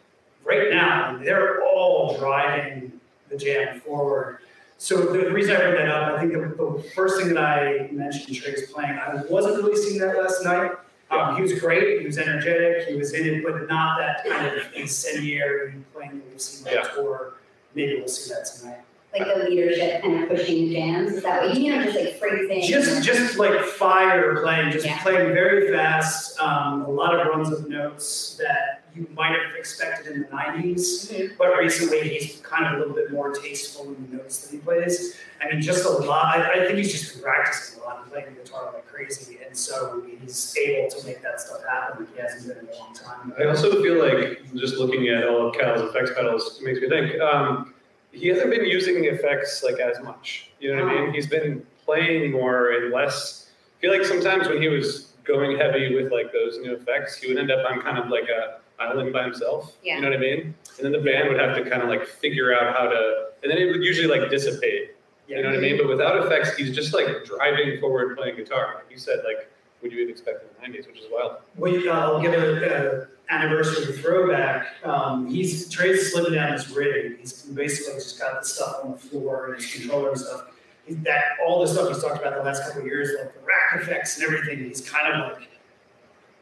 right 0.45 0.71
now, 0.71 1.19
they're 1.23 1.63
all 1.65 2.17
driving 2.19 3.01
the 3.29 3.37
jam 3.37 3.81
forward. 3.81 4.39
So 4.81 5.13
the 5.13 5.31
reason 5.31 5.55
I 5.55 5.61
bring 5.61 5.75
that 5.75 5.89
up, 5.91 6.15
I 6.15 6.21
think 6.21 6.33
the, 6.33 6.39
the 6.41 6.83
first 6.95 7.21
thing 7.21 7.35
that 7.35 7.45
I 7.45 7.91
mentioned 7.93 8.35
Trey's 8.35 8.73
playing, 8.73 8.93
I 8.99 9.23
wasn't 9.29 9.57
really 9.63 9.77
seeing 9.77 10.01
that 10.01 10.17
last 10.17 10.43
night. 10.43 10.71
Um, 11.11 11.37
he 11.37 11.43
was 11.43 11.61
great, 11.61 12.01
he 12.01 12.07
was 12.07 12.17
energetic, 12.17 12.89
he 12.89 12.95
was 12.95 13.13
in 13.13 13.27
it, 13.27 13.45
but 13.45 13.69
not 13.69 13.99
that 13.99 14.25
kind 14.27 14.47
of 14.57 14.73
incendiary 14.75 15.75
playing 15.93 16.13
that 16.21 16.31
we've 16.31 16.41
seen 16.41 16.67
on 16.69 16.73
Yeah. 16.73 16.89
tour. 16.95 17.35
Maybe 17.75 17.99
we'll 17.99 18.09
see 18.09 18.33
that 18.33 18.47
tonight. 18.47 18.79
Like 19.13 19.27
the 19.27 19.51
leadership 19.51 20.01
kind 20.03 20.23
of 20.23 20.31
pushing 20.31 20.69
the 20.71 20.75
jams, 20.75 21.13
is 21.13 21.23
that 21.25 21.43
what 21.43 21.55
you 21.55 21.61
mean, 21.61 21.73
or 21.79 21.85
just 21.85 21.97
like 22.03 22.19
phrasing? 22.19 22.63
Just, 22.63 23.03
just 23.05 23.37
like 23.39 23.61
fire 23.61 24.41
playing, 24.41 24.71
just 24.73 24.87
Yeah. 24.87 25.03
playing 25.03 25.35
very 25.35 25.71
fast, 25.71 26.41
um, 26.41 26.83
a 26.87 26.91
lot 26.91 27.21
of 27.21 27.27
runs 27.27 27.51
of 27.53 27.69
notes 27.69 28.37
that 28.41 28.80
you 28.95 29.07
might 29.15 29.33
have 29.33 29.55
expected 29.57 30.13
in 30.15 30.23
the 30.23 30.29
nineties. 30.29 31.11
Mhm. 31.11 31.37
But 31.39 31.57
recently, 31.57 32.01
he's 32.09 32.41
kind 32.41 32.67
of 32.67 32.75
a 32.75 32.79
little 32.79 32.95
bit 32.95 33.11
more 33.13 33.33
tasteful 33.33 33.89
in 33.95 34.11
the 34.11 34.17
notes 34.17 34.47
that 34.47 34.55
he 34.55 34.59
plays. 34.63 35.17
I 35.41 35.51
mean, 35.51 35.61
just 35.63 35.85
a 35.85 35.91
lot. 35.91 36.37
I, 36.39 36.63
I 36.63 36.67
think 36.67 36.79
he's 36.79 36.93
just 36.93 37.15
been 37.15 37.23
practicing 37.23 37.81
a 37.81 37.85
lot 37.85 38.03
and 38.03 38.11
playing 38.13 38.27
the 38.35 38.43
guitar 38.43 38.71
like 38.75 38.87
crazy, 38.87 39.39
and 39.47 39.57
so 39.57 40.03
he's 40.21 40.57
able 40.59 40.91
to 40.91 41.07
make 41.07 41.23
that 41.23 41.41
stuff 41.41 41.63
happen 41.65 42.05
like 42.05 42.15
he 42.15 42.21
hasn't 42.21 42.49
been 42.49 42.67
in 42.69 42.75
a 42.75 42.79
long 42.79 42.95
time. 42.95 43.33
I 43.39 43.45
also 43.45 43.83
feel 43.83 43.99
like 44.05 44.43
just 44.55 44.77
looking 44.77 45.09
at 45.09 45.27
all 45.27 45.49
of 45.49 45.55
Cal's 45.55 45.83
effects 45.83 46.11
pedals 46.15 46.61
makes 46.63 46.81
me 46.81 46.89
think 46.89 47.21
um, 47.21 47.75
he 48.13 48.29
hasn't 48.29 48.51
been 48.51 48.65
using 48.67 49.01
the 49.01 49.09
effects 49.09 49.63
like 49.63 49.79
as 49.81 50.01
much. 50.03 50.51
You 50.61 50.77
know 50.77 50.85
what 50.85 50.95
I 50.95 51.01
mean? 51.03 51.15
He's 51.15 51.27
been 51.29 51.65
playing 51.85 52.33
more 52.33 52.71
and 52.73 52.93
less. 52.93 53.51
I 53.79 53.81
feel 53.81 53.93
like 53.93 54.05
sometimes 54.05 54.47
when 54.49 54.61
he 54.61 54.69
was 54.69 55.13
going 55.25 55.57
heavy 55.57 55.95
with 55.95 56.13
like 56.13 56.33
those 56.33 56.59
new 56.59 56.75
effects, 56.75 57.17
he 57.17 57.29
would 57.29 57.39
end 57.39 57.51
up 57.51 57.65
on 57.71 57.81
kind 57.81 57.97
of 57.99 58.09
like 58.09 58.29
a 58.29 58.59
island 58.81 59.13
by 59.13 59.25
himself. 59.25 59.77
Yeah. 59.83 59.97
You 59.97 60.03
know 60.03 60.09
what 60.09 60.17
I 60.17 60.21
mean? 60.21 60.55
And 60.77 60.85
then 60.85 60.93
the 60.93 60.99
band 60.99 61.29
would 61.29 61.39
have 61.39 61.55
to 61.57 61.69
kind 61.69 61.83
of 61.83 61.89
like 61.89 62.07
figure 62.07 62.55
out 62.55 62.75
how 62.75 62.89
to, 62.89 63.27
and 63.43 63.51
then 63.51 63.59
it 63.59 63.67
would 63.67 63.83
usually 63.83 64.09
like 64.09 64.31
dissipate. 64.31 64.97
You 65.29 65.41
know 65.43 65.51
what 65.51 65.59
I 65.59 65.61
mean? 65.61 65.77
But 65.77 65.87
without 65.87 66.27
effects, 66.27 66.57
he's 66.57 66.75
just 66.75 66.93
like 66.93 67.25
driving 67.25 67.79
forward 67.79 68.17
playing 68.17 68.37
guitar. 68.37 68.75
Like 68.75 68.91
you 68.91 68.99
said, 68.99 69.21
like 69.25 69.49
would 69.81 69.93
you 69.93 70.01
would 70.01 70.11
expect 70.11 70.43
in 70.43 70.73
the 70.73 70.79
'90s, 70.79 70.89
which 70.89 70.99
is 70.99 71.07
wild. 71.11 71.37
We, 71.57 71.89
uh, 71.89 71.93
I'll 71.93 72.21
give 72.21 72.33
a, 72.33 73.07
a 73.07 73.33
anniversary 73.33 73.97
throwback. 73.99 74.67
Um, 74.85 75.29
he's 75.29 75.69
Trey's 75.71 76.13
slipping 76.13 76.35
down 76.35 76.53
his 76.53 76.69
rig. 76.71 77.19
He's 77.21 77.45
basically 77.45 77.95
just 77.95 78.19
got 78.19 78.43
the 78.43 78.49
stuff 78.49 78.81
on 78.83 78.93
the 78.93 78.99
floor 78.99 79.47
and 79.47 79.63
his 79.63 79.73
controller 79.73 80.11
and 80.11 80.19
stuff. 80.19 80.47
He's 80.85 80.99
that 81.03 81.23
all 81.47 81.61
the 81.61 81.69
stuff 81.69 81.89
he's 81.89 82.03
talked 82.03 82.21
about 82.21 82.35
the 82.35 82.43
last 82.43 82.65
couple 82.65 82.81
of 82.81 82.87
years, 82.87 83.11
like 83.19 83.33
the 83.33 83.41
rack 83.41 83.83
effects 83.83 84.19
and 84.19 84.27
everything. 84.27 84.65
He's 84.65 84.89
kind 84.89 85.13
of 85.13 85.39
like 85.39 85.49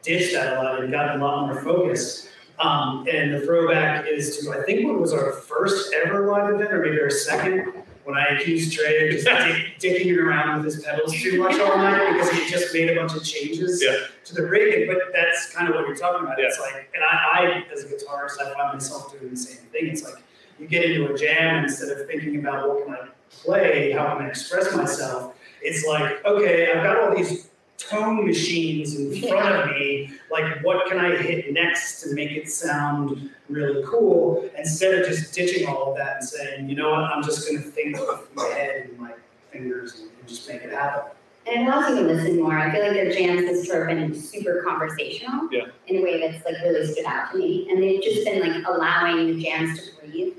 ditched 0.01 0.33
that 0.33 0.57
a 0.57 0.63
lot 0.63 0.81
and 0.81 0.91
gotten 0.91 1.21
a 1.21 1.23
lot 1.23 1.45
more 1.47 1.61
focused. 1.61 2.28
Um, 2.59 3.07
and 3.09 3.33
the 3.33 3.41
throwback 3.41 4.05
is 4.07 4.37
to 4.39 4.51
I 4.51 4.63
think 4.63 4.85
what 4.85 4.99
was 4.99 5.13
our 5.13 5.31
first 5.31 5.93
ever 6.05 6.27
live 6.27 6.53
event, 6.53 6.73
or 6.73 6.81
maybe 6.83 6.99
our 7.01 7.09
second, 7.09 7.73
when 8.03 8.17
I 8.17 8.25
accused 8.35 8.73
Trey 8.73 9.07
of 9.07 9.13
just 9.13 9.25
dick, 9.79 10.01
dicking 10.01 10.17
around 10.17 10.57
with 10.63 10.73
his 10.73 10.83
pedals 10.83 11.13
too 11.13 11.41
much 11.41 11.59
all 11.59 11.77
night 11.77 12.13
because 12.13 12.31
he 12.31 12.49
just 12.49 12.73
made 12.73 12.89
a 12.89 12.95
bunch 12.95 13.15
of 13.15 13.23
changes 13.23 13.81
Yeah. 13.83 13.95
to 14.25 14.35
the 14.35 14.45
rig. 14.45 14.87
But 14.89 14.97
that's 15.13 15.53
kind 15.53 15.69
of 15.69 15.75
what 15.75 15.87
you're 15.87 15.95
talking 15.95 16.25
about. 16.25 16.39
It's 16.39 16.59
like, 16.59 16.89
and 16.93 17.03
I, 17.03 17.63
I, 17.67 17.73
as 17.73 17.83
a 17.83 17.87
guitarist, 17.87 18.41
I 18.41 18.53
find 18.53 18.73
myself 18.73 19.11
doing 19.17 19.31
the 19.31 19.37
same 19.37 19.65
thing. 19.67 19.87
It's 19.87 20.03
like 20.03 20.21
you 20.59 20.67
get 20.67 20.83
into 20.83 21.13
a 21.13 21.17
jam 21.17 21.55
and 21.57 21.65
instead 21.65 21.97
of 21.97 22.07
thinking 22.07 22.39
about 22.39 22.67
what 22.67 22.85
can 22.85 22.93
I 22.95 23.07
play, 23.31 23.91
how 23.91 24.15
can 24.17 24.25
I 24.25 24.29
express 24.29 24.75
myself, 24.75 25.35
it's 25.61 25.85
like, 25.85 26.25
okay, 26.25 26.71
I've 26.73 26.83
got 26.83 26.97
all 26.99 27.15
these 27.15 27.47
tone 27.79 28.27
machines 28.27 28.95
in 28.95 29.27
front 29.27 29.55
of 29.55 29.75
me. 29.75 30.11
Like, 30.29 30.63
what 30.63 30.87
can 30.87 30.99
I 30.99 31.15
hit 31.15 31.51
next 31.51 32.01
to 32.01 32.13
make 32.13 32.31
it 32.31 32.49
sound 32.49 33.31
really 33.49 33.83
cool? 33.87 34.47
Instead 34.57 34.99
of 34.99 35.07
just 35.07 35.33
ditching 35.33 35.67
all 35.67 35.91
of 35.91 35.97
that 35.97 36.17
and 36.17 36.25
saying, 36.25 36.69
you 36.69 36.75
know 36.75 36.91
what, 36.91 37.05
I'm 37.05 37.23
just 37.23 37.47
going 37.47 37.63
to 37.63 37.69
think 37.69 37.97
with 37.97 38.27
my 38.35 38.45
head 38.49 38.89
and 38.89 38.99
my 38.99 39.13
fingers 39.51 40.01
and, 40.01 40.09
and 40.19 40.27
just 40.27 40.47
make 40.47 40.61
it 40.61 40.71
happen. 40.71 41.11
And 41.47 41.63
it 41.63 41.67
allows 41.67 41.89
you 41.89 41.95
to 41.95 42.13
listen 42.13 42.39
more. 42.39 42.59
I 42.59 42.71
feel 42.71 42.83
like 42.83 42.93
their 42.93 43.11
jams 43.11 43.47
has 43.47 43.67
sort 43.67 43.89
of 43.89 43.97
been 43.97 44.13
super 44.13 44.61
conversational. 44.67 45.49
Yeah. 45.51 45.67
In 45.87 45.97
a 45.97 46.01
way 46.03 46.19
that's 46.19 46.45
like 46.45 46.61
really 46.61 46.85
stood 46.85 47.05
out 47.05 47.31
to 47.31 47.37
me. 47.39 47.67
And 47.71 47.81
they've 47.81 48.03
just 48.03 48.25
been 48.25 48.41
like 48.41 48.63
allowing 48.67 49.25
the 49.25 49.43
jams 49.43 49.79
to 49.79 49.95
breathe. 49.99 50.33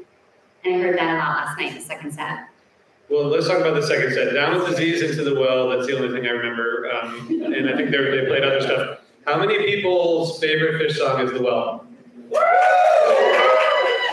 And 0.64 0.76
I 0.76 0.78
heard 0.78 0.98
that 0.98 1.14
a 1.14 1.18
lot 1.18 1.46
last 1.46 1.58
night 1.58 1.72
in 1.72 1.78
the 1.78 1.80
second 1.80 2.12
set. 2.12 2.49
Well, 3.10 3.24
let's 3.24 3.48
talk 3.48 3.58
about 3.58 3.74
the 3.74 3.82
second 3.82 4.14
set. 4.14 4.32
Down 4.32 4.56
with 4.56 4.68
disease 4.68 5.02
into 5.02 5.24
the 5.24 5.34
well. 5.34 5.68
That's 5.68 5.86
the 5.88 5.98
only 5.98 6.16
thing 6.16 6.28
I 6.28 6.30
remember. 6.30 6.88
Um, 6.92 7.28
and 7.44 7.68
I 7.68 7.76
think 7.76 7.90
they 7.90 7.98
they 7.98 8.26
played 8.26 8.44
other 8.44 8.60
stuff. 8.60 9.00
How 9.26 9.38
many 9.38 9.58
people's 9.58 10.38
favorite 10.38 10.80
Phish 10.80 10.96
song 10.96 11.20
is 11.20 11.32
the 11.32 11.42
well? 11.42 11.84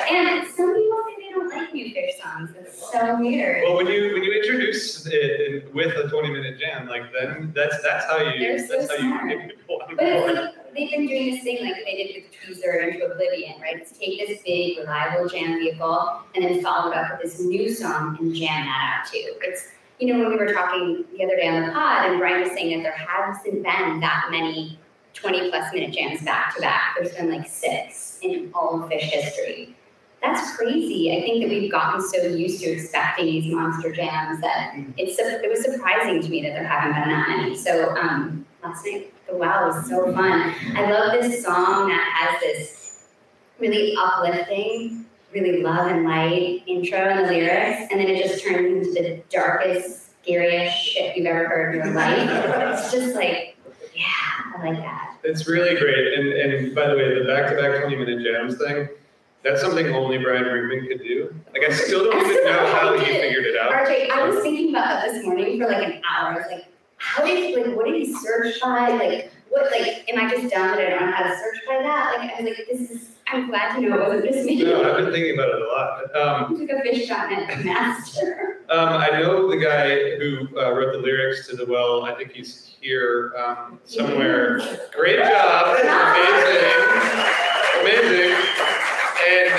And 0.09 0.47
some 0.47 0.73
people 0.73 1.03
say 1.05 1.15
they 1.19 1.29
don't 1.29 1.47
like 1.47 1.73
new 1.75 1.93
Phish 1.93 2.19
songs. 2.23 2.49
It's 2.59 2.91
so 2.91 3.19
weird. 3.19 3.63
Well, 3.65 3.75
when 3.75 3.85
you 3.85 4.13
when 4.13 4.23
you 4.23 4.31
introduce 4.33 5.05
it 5.05 5.63
in, 5.65 5.73
with 5.73 5.95
a 5.95 6.09
20 6.09 6.31
minute 6.31 6.59
jam, 6.59 6.87
like 6.87 7.03
then 7.13 7.51
that's 7.55 7.79
that's 7.83 8.05
how 8.05 8.17
you 8.17 8.57
so 8.57 8.79
that's 8.79 8.89
how 8.89 8.97
you 8.97 9.29
get 9.29 9.49
people 9.49 9.79
on 10.77 10.85
But 10.85 10.91
it's 10.91 10.91
board. 10.91 10.91
like, 10.91 10.91
they've 10.91 10.91
been 10.91 11.07
doing 11.07 11.31
this 11.31 11.43
thing 11.43 11.63
like 11.65 11.75
they 11.85 11.95
did 11.95 12.23
with 12.23 12.57
Tweezer 12.63 12.87
into 12.93 13.05
Oblivion, 13.05 13.61
right? 13.61 13.77
It's 13.77 13.97
take 13.97 14.27
this 14.27 14.41
big, 14.43 14.77
reliable 14.77 15.27
jam 15.29 15.59
vehicle 15.59 16.21
and 16.35 16.45
then 16.45 16.61
follow 16.61 16.91
it 16.91 16.97
up 16.97 17.11
with 17.11 17.21
this 17.21 17.39
new 17.41 17.73
song 17.73 18.17
and 18.19 18.33
jam 18.35 18.65
that 18.65 19.01
out 19.01 19.11
too. 19.11 19.33
It's, 19.41 19.69
you 19.99 20.13
know, 20.13 20.19
when 20.19 20.29
we 20.31 20.37
were 20.37 20.53
talking 20.53 21.05
the 21.17 21.23
other 21.25 21.35
day 21.35 21.47
on 21.47 21.65
the 21.65 21.71
pod 21.71 22.09
and 22.09 22.19
Brian 22.19 22.41
was 22.41 22.51
saying 22.51 22.77
that 22.77 22.83
there 22.83 22.91
hasn't 23.07 23.53
been 23.53 23.99
that 23.99 24.27
many 24.31 24.79
20 25.13 25.49
plus 25.49 25.73
minute 25.73 25.93
jams 25.93 26.21
back 26.23 26.55
to 26.55 26.61
back. 26.61 26.95
There's 26.97 27.13
been 27.15 27.31
like 27.31 27.47
six 27.47 28.19
in 28.21 28.51
all 28.53 28.81
of 28.83 28.89
Phish 28.89 29.01
history. 29.01 29.75
That's 30.21 30.55
crazy. 30.55 31.15
I 31.15 31.21
think 31.21 31.43
that 31.43 31.49
we've 31.49 31.71
gotten 31.71 32.01
so 32.01 32.17
used 32.23 32.61
to 32.63 32.71
expecting 32.71 33.25
these 33.25 33.53
monster 33.53 33.91
jams 33.91 34.41
that 34.41 34.73
it's 34.97 35.17
it 35.19 35.49
was 35.49 35.63
surprising 35.63 36.21
to 36.21 36.29
me 36.29 36.41
that 36.41 36.53
there 36.53 36.63
haven't 36.67 36.95
been 36.95 37.09
that 37.09 37.27
many. 37.29 37.55
So 37.55 37.95
um, 37.95 38.45
last 38.63 38.85
night 38.85 39.13
the 39.27 39.35
wow 39.35 39.67
was 39.67 39.87
so 39.87 40.11
fun. 40.13 40.53
I 40.75 40.91
love 40.91 41.21
this 41.21 41.43
song 41.43 41.89
that 41.89 42.11
has 42.13 42.39
this 42.41 43.07
really 43.59 43.95
uplifting, 43.99 45.05
really 45.33 45.61
love 45.61 45.87
and 45.87 46.05
light 46.05 46.63
intro 46.67 46.97
and 46.97 47.25
the 47.25 47.31
lyrics, 47.31 47.91
and 47.91 47.99
then 47.99 48.07
it 48.07 48.23
just 48.25 48.43
turns 48.43 48.87
into 48.87 49.01
the 49.01 49.21
darkest, 49.29 50.21
scariest 50.23 50.77
shit 50.77 51.17
you've 51.17 51.25
ever 51.25 51.47
heard 51.47 51.75
in 51.75 51.85
your 51.85 51.93
life. 51.93 52.29
It's 52.79 52.91
just 52.91 53.15
like, 53.15 53.57
yeah, 53.93 54.03
I 54.55 54.69
like 54.69 54.77
that. 54.77 55.17
It's 55.23 55.47
really 55.47 55.77
great. 55.77 56.17
And 56.17 56.27
and 56.33 56.75
by 56.75 56.87
the 56.87 56.95
way, 56.95 57.19
the 57.19 57.25
back 57.25 57.49
to 57.49 57.61
back 57.61 57.81
20 57.81 57.95
minute 57.95 58.23
jams 58.23 58.57
thing, 58.57 58.87
that's 59.43 59.61
something 59.61 59.87
only 59.93 60.17
Brian 60.19 60.43
Brinkman 60.43 60.87
could 60.87 61.01
do. 61.01 61.33
Like 61.53 61.69
I 61.69 61.73
still 61.73 62.05
don't 62.05 62.25
even 62.25 62.45
know 62.45 62.65
how 62.73 62.97
he 62.97 63.05
figured 63.05 63.45
it 63.45 63.57
out. 63.57 63.71
RJ, 63.71 64.09
I 64.09 64.27
was 64.27 64.41
thinking 64.41 64.69
about 64.69 64.87
that 64.87 65.11
this 65.11 65.25
morning 65.25 65.59
for 65.59 65.67
like 65.67 65.85
an 65.85 66.01
hour. 66.09 66.33
I 66.33 66.37
was 66.37 66.45
like, 66.51 66.65
how 66.97 67.25
did 67.25 67.55
like 67.55 67.75
what 67.75 67.85
did 67.85 67.95
he 67.95 68.13
search 68.13 68.59
by? 68.61 68.89
Like 68.89 69.31
what 69.49 69.71
like 69.71 70.05
am 70.09 70.19
I 70.19 70.29
just 70.29 70.53
dumb 70.53 70.75
that 70.75 70.79
I 70.79 70.89
don't 70.89 71.05
know 71.05 71.11
how 71.11 71.23
to 71.23 71.37
search 71.37 71.57
by 71.67 71.81
that? 71.81 72.15
Like 72.17 72.31
I 72.31 72.41
was 72.41 72.57
like, 72.57 72.67
this 72.69 72.91
is 72.91 73.09
I'm 73.29 73.49
glad 73.49 73.75
to 73.75 73.81
know 73.81 73.95
it 73.95 73.99
wasn't 74.07 74.23
just 74.25 74.45
me. 74.45 74.63
No, 74.63 74.89
I've 74.89 75.03
been 75.03 75.11
thinking 75.11 75.33
about 75.33 75.49
it 75.49 75.61
a 75.61 75.65
lot. 75.65 76.15
Um, 76.15 76.55
He 76.57 76.65
took 76.65 76.77
a 76.77 76.81
phish.net 76.81 77.65
master. 77.65 78.61
Um, 78.69 78.87
I 78.89 79.09
know 79.09 79.49
the 79.49 79.57
guy 79.57 80.15
who 80.17 80.47
uh, 80.57 80.71
wrote 80.71 80.93
the 80.93 80.99
lyrics 80.99 81.45
to 81.49 81.57
the 81.57 81.65
well. 81.65 82.05
I 82.05 82.15
think 82.15 82.31
he's 82.31 82.77
here 82.79 83.33
um, 83.37 83.79
somewhere. 83.83 84.59
Great 84.95 85.19
job, 85.19 85.77
amazing, 87.81 87.83
amazing. 88.11 88.37
And 89.27 89.51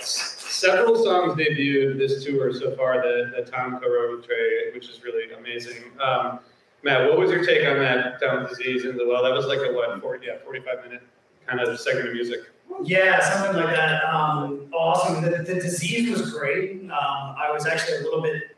several 0.00 0.94
songs 1.02 1.34
debuted 1.34 1.98
this 1.98 2.24
tour 2.24 2.52
so 2.54 2.76
far 2.76 3.02
that, 3.02 3.32
that 3.34 3.46
Tom 3.52 3.80
co-wrote 3.80 4.18
with 4.18 4.26
Trey, 4.26 4.70
which 4.72 4.88
is 4.88 5.02
really 5.02 5.32
amazing. 5.32 5.82
Um, 6.00 6.38
Matt, 6.82 7.08
what 7.08 7.18
was 7.18 7.30
your 7.30 7.44
take 7.44 7.66
on 7.66 7.78
that 7.78 8.20
Down 8.20 8.42
with 8.42 8.56
Disease 8.56 8.84
in 8.84 8.96
the 8.96 9.06
well? 9.06 9.22
That 9.22 9.32
was 9.32 9.46
like 9.46 9.58
a 9.58 9.72
what, 9.72 10.00
40, 10.00 10.26
yeah, 10.26 10.38
45 10.44 10.84
minute 10.84 11.02
kind 11.46 11.60
of 11.60 11.78
segment 11.78 12.08
of 12.08 12.14
music. 12.14 12.40
Yeah, 12.82 13.20
something 13.20 13.62
like 13.62 13.74
that. 13.74 14.04
Um, 14.04 14.68
awesome. 14.72 15.22
The, 15.22 15.30
the 15.42 15.54
disease 15.54 16.10
was 16.10 16.32
great. 16.32 16.82
Um, 16.82 16.90
I 16.90 17.50
was 17.52 17.66
actually 17.66 17.98
a 17.98 18.02
little 18.02 18.22
bit 18.22 18.56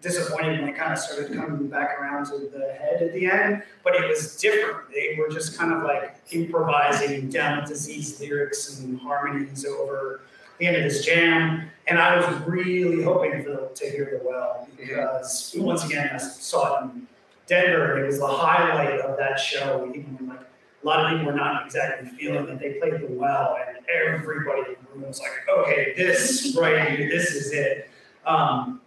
disappointed 0.00 0.60
when 0.60 0.68
it 0.68 0.76
kind 0.76 0.92
of 0.92 0.98
started 0.98 1.36
coming 1.36 1.68
back 1.68 1.98
around 2.00 2.26
to 2.26 2.38
the 2.38 2.72
head 2.80 3.02
at 3.02 3.12
the 3.12 3.26
end, 3.26 3.62
but 3.82 3.94
it 3.94 4.08
was 4.08 4.36
different. 4.36 4.90
They 4.92 5.16
were 5.18 5.28
just 5.28 5.58
kind 5.58 5.72
of 5.72 5.82
like 5.82 6.16
improvising 6.30 7.28
down 7.28 7.60
with 7.60 7.68
disease 7.68 8.20
lyrics 8.20 8.78
and 8.78 8.98
harmonies 9.00 9.64
over 9.64 10.22
the 10.58 10.66
end 10.66 10.76
of 10.76 10.82
this 10.84 11.04
jam. 11.04 11.68
And 11.86 11.98
I 11.98 12.16
was 12.16 12.40
really 12.46 13.02
hoping 13.02 13.42
for 13.42 13.68
to 13.74 13.90
hear 13.90 14.18
the 14.20 14.28
well 14.28 14.68
because 14.76 15.54
once 15.58 15.84
again, 15.84 16.10
I 16.12 16.18
saw 16.18 16.78
it 16.78 16.84
in 16.84 17.06
Denver 17.48 18.02
it 18.02 18.06
was 18.06 18.20
the 18.20 18.26
highlight 18.26 19.00
of 19.00 19.16
that 19.18 19.40
show, 19.40 19.90
even 19.94 20.16
when 20.16 20.28
like 20.28 20.40
a 20.40 20.86
lot 20.86 21.04
of 21.04 21.10
people 21.10 21.32
were 21.32 21.38
not 21.38 21.66
exactly 21.66 22.08
feeling 22.10 22.46
that 22.46 22.60
they 22.60 22.74
played 22.74 23.00
the 23.00 23.06
well, 23.08 23.56
and 23.66 23.78
everybody 23.92 24.60
in 24.60 24.76
the 24.84 24.92
room 24.94 25.08
was 25.08 25.20
like, 25.20 25.30
okay, 25.58 25.94
this 25.96 26.56
right 26.60 26.90
here, 26.90 27.08
this 27.08 27.30
is 27.32 27.52
it. 27.52 27.90
Um, 28.24 28.80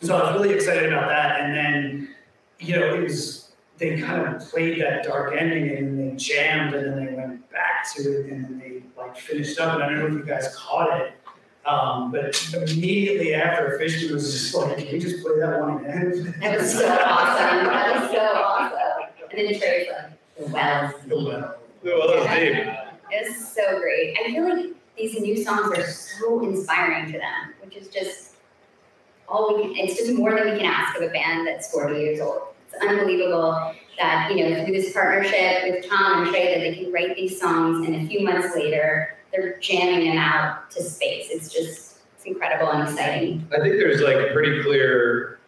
so 0.00 0.16
I 0.16 0.32
was 0.32 0.40
really 0.40 0.54
excited 0.54 0.92
about 0.92 1.08
that. 1.08 1.40
And 1.40 1.54
then, 1.54 2.14
you 2.58 2.78
know, 2.78 2.94
it 2.94 3.02
was, 3.02 3.52
they 3.78 4.00
kind 4.00 4.34
of 4.34 4.42
played 4.48 4.80
that 4.80 5.04
dark 5.04 5.34
ending 5.36 5.76
and 5.76 5.98
then 5.98 6.10
they 6.10 6.16
jammed 6.16 6.74
and 6.74 6.86
then 6.86 7.06
they 7.06 7.12
went 7.12 7.50
back 7.50 7.86
to 7.94 8.02
it 8.02 8.32
and 8.32 8.44
then 8.44 8.58
they 8.58 8.82
like 9.00 9.16
finished 9.16 9.58
up. 9.60 9.74
And 9.74 9.82
I 9.82 9.88
don't 9.88 9.98
know 9.98 10.06
if 10.06 10.12
you 10.14 10.24
guys 10.24 10.54
caught 10.56 11.00
it. 11.00 11.12
Um, 11.66 12.12
but 12.12 12.52
immediately 12.54 13.34
after, 13.34 13.78
Fishman 13.78 14.12
was 14.14 14.32
just 14.32 14.54
like, 14.54 14.76
"Can 14.78 14.92
we 14.92 14.98
just 14.98 15.22
play 15.24 15.38
that 15.40 15.60
one 15.60 15.84
again?" 15.84 16.34
That 16.40 16.58
was 16.60 16.72
so 16.74 16.86
awesome. 16.86 17.66
That 17.66 18.00
was 18.00 18.10
so 18.10 18.18
awesome. 18.18 19.10
And 19.30 19.48
then 19.48 19.60
Trey's 19.60 19.88
like, 19.88 20.52
well, 20.52 20.94
The 21.08 21.16
well. 21.16 21.56
Well, 21.82 22.08
that 22.08 22.18
was 22.18 22.26
deep. 22.38 22.74
It 23.10 23.28
was 23.28 23.48
so 23.48 23.78
great. 23.80 24.16
I 24.18 24.30
feel 24.30 24.48
like 24.48 24.66
these 24.96 25.20
new 25.20 25.42
songs 25.42 25.76
are 25.78 25.86
so 25.86 26.44
inspiring 26.44 27.06
to 27.12 27.18
them, 27.18 27.54
which 27.62 27.76
is 27.76 27.88
just 27.88 28.36
all 29.28 29.56
we 29.56 29.62
can, 29.74 29.76
it's 29.76 29.96
just 29.96 30.12
more 30.12 30.34
than 30.34 30.52
we 30.52 30.58
can 30.58 30.66
ask 30.66 30.96
of 30.96 31.02
a 31.02 31.08
band 31.08 31.46
that's 31.46 31.70
40 31.72 31.98
years 31.98 32.20
old. 32.20 32.42
It's 32.72 32.82
unbelievable 32.84 33.74
that, 33.98 34.32
you 34.34 34.48
know, 34.48 34.64
through 34.64 34.74
this 34.74 34.92
partnership 34.92 35.64
with 35.64 35.88
Tom 35.88 36.22
and 36.22 36.30
Trey, 36.30 36.54
that 36.54 36.60
they 36.60 36.74
can 36.82 36.92
write 36.92 37.16
these 37.16 37.40
songs 37.40 37.86
and 37.86 37.94
a 37.96 38.06
few 38.08 38.20
months 38.20 38.54
later, 38.54 39.16
they're 39.34 39.58
jamming 39.58 40.08
them 40.08 40.18
out 40.18 40.70
to 40.70 40.82
space. 40.82 41.28
It's 41.30 41.52
just, 41.52 41.98
it's 42.14 42.24
incredible 42.24 42.70
and 42.70 42.88
exciting. 42.88 43.46
I 43.52 43.60
think 43.60 43.74
there's 43.74 44.00
like 44.00 44.16
a 44.16 44.32
pretty 44.32 44.62
clear 44.62 45.40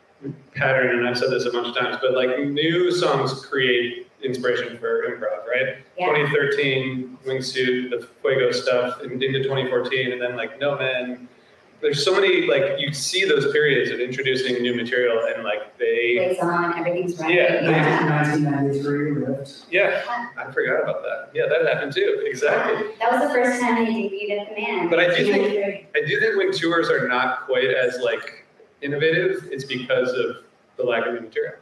pattern, 0.55 0.99
and 0.99 1.09
I've 1.09 1.19
said 1.19 1.31
this 1.31 1.45
a 1.45 1.51
bunch 1.51 1.69
of 1.69 1.77
times, 1.77 1.99
but 2.01 2.15
like 2.15 2.41
new 2.41 2.91
songs 2.91 3.45
create 3.45 4.09
inspiration 4.23 4.79
for 4.79 5.05
improv, 5.07 5.47
right? 5.47 5.77
Yeah. 5.97 6.07
2013, 6.07 7.19
Wingsuit, 7.27 7.91
the 7.91 8.09
Fuego 8.23 8.51
stuff, 8.51 9.03
into 9.03 9.43
2014, 9.43 10.13
and 10.13 10.21
then 10.21 10.37
like 10.37 10.59
No 10.59 10.77
Man. 10.77 11.29
There's 11.83 12.03
so 12.05 12.15
many 12.15 12.47
like 12.47 12.79
you 12.81 12.93
see 12.95 13.25
those 13.27 13.53
periods 13.53 13.91
of 13.91 14.01
introducing 14.01 14.63
new 14.63 14.75
material, 14.75 15.27
and 15.35 15.45
like 15.45 15.77
they, 15.79 16.17
Plays 16.17 16.39
on, 16.41 16.79
everything's 16.79 17.19
right. 17.21 17.35
Yeah, 17.35 17.63
yeah. 17.63 18.23
1993 18.23 19.11
Rift. 19.13 19.67
yeah, 19.71 20.03
I 20.39 20.51
forgot 20.53 20.83
about 20.83 21.03
that. 21.03 21.31
Yeah, 21.35 21.45
that 21.49 21.67
happened 21.73 21.93
too. 21.93 22.23
Exactly. 22.25 22.89
That 22.99 23.13
was 23.13 23.21
the 23.29 23.29
first 23.35 23.61
time 23.61 23.85
they 23.85 23.91
debuted 23.91 24.41
at 24.41 24.49
the 24.57 24.61
Mann. 24.63 24.89
But 24.89 25.01
I 25.01 25.15
do 25.17 25.25
think- 25.25 25.87
I 25.95 26.01
do 26.07 26.19
think 26.21 26.37
when 26.37 26.53
tours 26.53 26.89
are 26.91 27.07
not 27.09 27.47
quite 27.47 27.69
as 27.71 27.99
like 28.01 28.47
innovative, 28.81 29.49
it's 29.51 29.65
because 29.65 30.11
of 30.13 30.37
the 30.77 30.83
lack 30.85 31.07
of 31.07 31.15
new 31.15 31.21
material. 31.21 31.55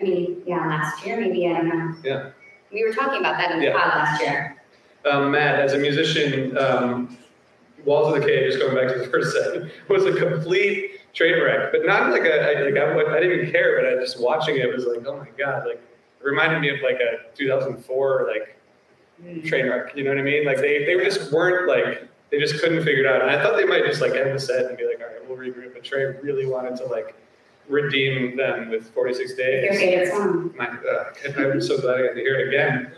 I 0.00 0.02
mean, 0.02 0.42
yeah, 0.46 0.66
last 0.66 1.04
year, 1.06 1.18
maybe, 1.20 1.46
I 1.48 1.52
don't 1.54 1.68
know. 1.68 1.94
Yeah. 2.04 2.30
We 2.72 2.84
were 2.84 2.92
talking 2.92 3.20
about 3.20 3.38
that 3.38 3.52
in 3.52 3.58
the 3.60 3.66
Yeah. 3.66 3.72
pod 3.78 3.94
last 3.94 4.20
year. 4.22 4.56
Um, 5.10 5.30
Matt, 5.30 5.60
as 5.60 5.72
a 5.74 5.78
musician, 5.78 6.56
um, 6.58 7.16
Walls 7.84 8.14
of 8.14 8.20
the 8.20 8.26
Cave, 8.26 8.46
just 8.46 8.58
going 8.58 8.74
back 8.74 8.92
to 8.94 8.98
the 8.98 9.08
first 9.08 9.36
set, 9.36 9.70
was 9.88 10.04
a 10.06 10.14
complete 10.14 11.00
train 11.14 11.42
wreck. 11.42 11.72
But 11.72 11.86
not 11.86 12.10
like 12.10 12.22
a, 12.22 12.58
I, 12.58 12.62
like 12.64 12.76
I, 12.76 13.16
I 13.16 13.20
didn't 13.20 13.40
even 13.40 13.52
care, 13.52 13.80
but 13.80 13.86
I 13.86 14.02
just 14.02 14.20
watching 14.20 14.56
it 14.56 14.72
was 14.74 14.86
like, 14.86 15.06
oh 15.06 15.16
my 15.16 15.28
god, 15.38 15.66
like 15.66 15.76
it 15.76 16.24
reminded 16.24 16.60
me 16.60 16.70
of 16.70 16.80
like 16.80 16.96
a 16.96 17.34
2004 17.36 18.30
like 18.32 18.56
hmm. 19.22 19.46
train 19.46 19.68
wreck. 19.68 19.96
You 19.96 20.04
know 20.04 20.10
what 20.10 20.18
I 20.18 20.22
mean? 20.22 20.44
Like 20.44 20.58
they 20.58 20.84
they 20.84 21.02
just 21.04 21.32
weren't 21.32 21.68
like 21.68 22.08
they 22.30 22.38
just 22.38 22.60
couldn't 22.60 22.84
figure 22.84 23.04
it 23.04 23.06
out. 23.06 23.22
And 23.22 23.30
I 23.30 23.42
thought 23.42 23.56
they 23.56 23.64
might 23.64 23.84
just 23.84 24.00
like 24.00 24.12
end 24.12 24.34
the 24.34 24.40
set 24.40 24.66
and 24.66 24.76
be 24.76 24.86
like, 24.86 25.00
all 25.00 25.06
right, 25.06 25.28
we'll 25.28 25.38
regroup. 25.38 25.74
But 25.74 25.84
Trey 25.84 26.04
really 26.22 26.46
wanted 26.46 26.76
to 26.76 26.86
like 26.86 27.14
redeem 27.68 28.36
them 28.36 28.70
with 28.70 28.90
46 28.90 29.34
days. 29.34 29.64
Your 29.64 29.74
favorite 29.74 30.10
song? 30.10 30.54
My, 30.56 30.68
uh, 30.68 31.12
I'm 31.36 31.60
so 31.60 31.80
glad 31.80 31.96
I 31.96 32.06
got 32.08 32.14
to 32.14 32.20
hear 32.20 32.40
it 32.40 32.48
again. 32.48 32.92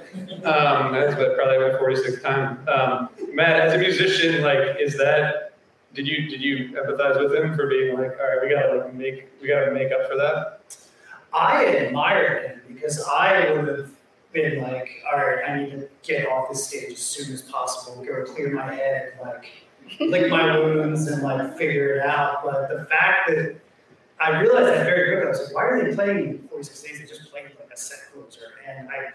Um, 0.45 0.93
that's 0.93 1.15
about 1.15 1.37
probably 1.37 1.59
my 1.59 1.79
46th 1.79 2.23
time. 2.23 2.69
Um, 2.69 3.09
Matt, 3.33 3.61
as 3.61 3.75
a 3.75 3.79
musician, 3.79 4.43
like, 4.43 4.77
is 4.81 4.97
that? 4.99 5.55
Did 5.95 6.07
you 6.07 6.29
did 6.29 6.43
you 6.43 6.75
empathize 6.77 7.19
with 7.19 7.35
him 7.35 7.57
for 7.57 7.69
being 7.69 7.97
like, 7.97 8.19
all 8.21 8.27
right, 8.27 8.39
we 8.43 8.51
gotta 8.51 8.77
like 8.77 8.95
make 8.95 9.31
we 9.41 9.49
gotta 9.49 9.71
make 9.73 9.91
up 9.93 10.07
for 10.11 10.17
that? 10.17 10.61
I 11.33 11.65
admired 11.65 12.51
him 12.51 12.61
because 12.75 13.03
I 13.11 13.51
would 13.53 13.67
have 13.67 13.91
been 14.33 14.63
like, 14.63 14.91
all 15.11 15.19
right, 15.19 15.49
I 15.49 15.59
need 15.59 15.71
to 15.71 15.89
get 16.03 16.29
off 16.29 16.51
this 16.51 16.67
stage 16.67 16.93
as 16.93 16.99
soon 16.99 17.33
as 17.33 17.41
possible, 17.43 18.05
go 18.05 18.25
clear 18.25 18.53
my 18.53 18.75
head, 18.75 19.15
like 19.23 19.47
lick 20.01 20.31
my 20.31 20.59
wounds 20.59 21.07
and 21.07 21.23
like 21.23 21.57
figure 21.57 21.97
it 21.97 22.07
out. 22.07 22.45
But 22.45 22.69
the 22.69 22.85
fact 22.85 23.31
that 23.31 23.57
I 24.21 24.41
realized 24.41 24.69
that 24.69 24.87
very 24.87 25.09
quickly, 25.11 25.27
I 25.27 25.31
was 25.31 25.41
like, 25.41 25.55
why 25.55 25.63
are 25.65 25.85
they 25.85 25.95
playing 25.95 26.49
46 26.49 26.83
days? 26.83 27.01
They 27.01 27.07
just 27.07 27.31
played 27.31 27.45
like 27.45 27.71
a 27.73 27.77
set 27.77 27.99
closer. 28.13 28.41
And 28.67 28.89
I 28.89 29.11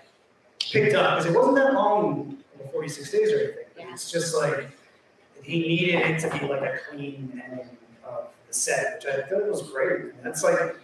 picked 0.59 0.95
up 0.95 1.17
because 1.17 1.25
it 1.25 1.35
wasn't 1.35 1.55
that 1.55 1.73
long 1.73 2.37
of 2.59 2.65
a 2.65 2.69
46 2.69 3.11
days 3.11 3.31
or 3.31 3.37
anything. 3.37 3.63
Yeah. 3.79 3.93
It's 3.93 4.11
just 4.11 4.35
like 4.35 4.69
he 5.43 5.59
needed 5.59 5.95
it 5.95 6.19
to 6.21 6.29
be 6.37 6.45
like 6.45 6.61
a 6.61 6.77
clean 6.89 7.41
ending 7.43 7.77
of 8.05 8.27
the 8.47 8.53
set, 8.53 9.03
which 9.03 9.13
I 9.13 9.27
thought 9.27 9.47
was 9.47 9.63
great. 9.71 10.01
And 10.01 10.23
that's 10.23 10.43
like 10.43 10.75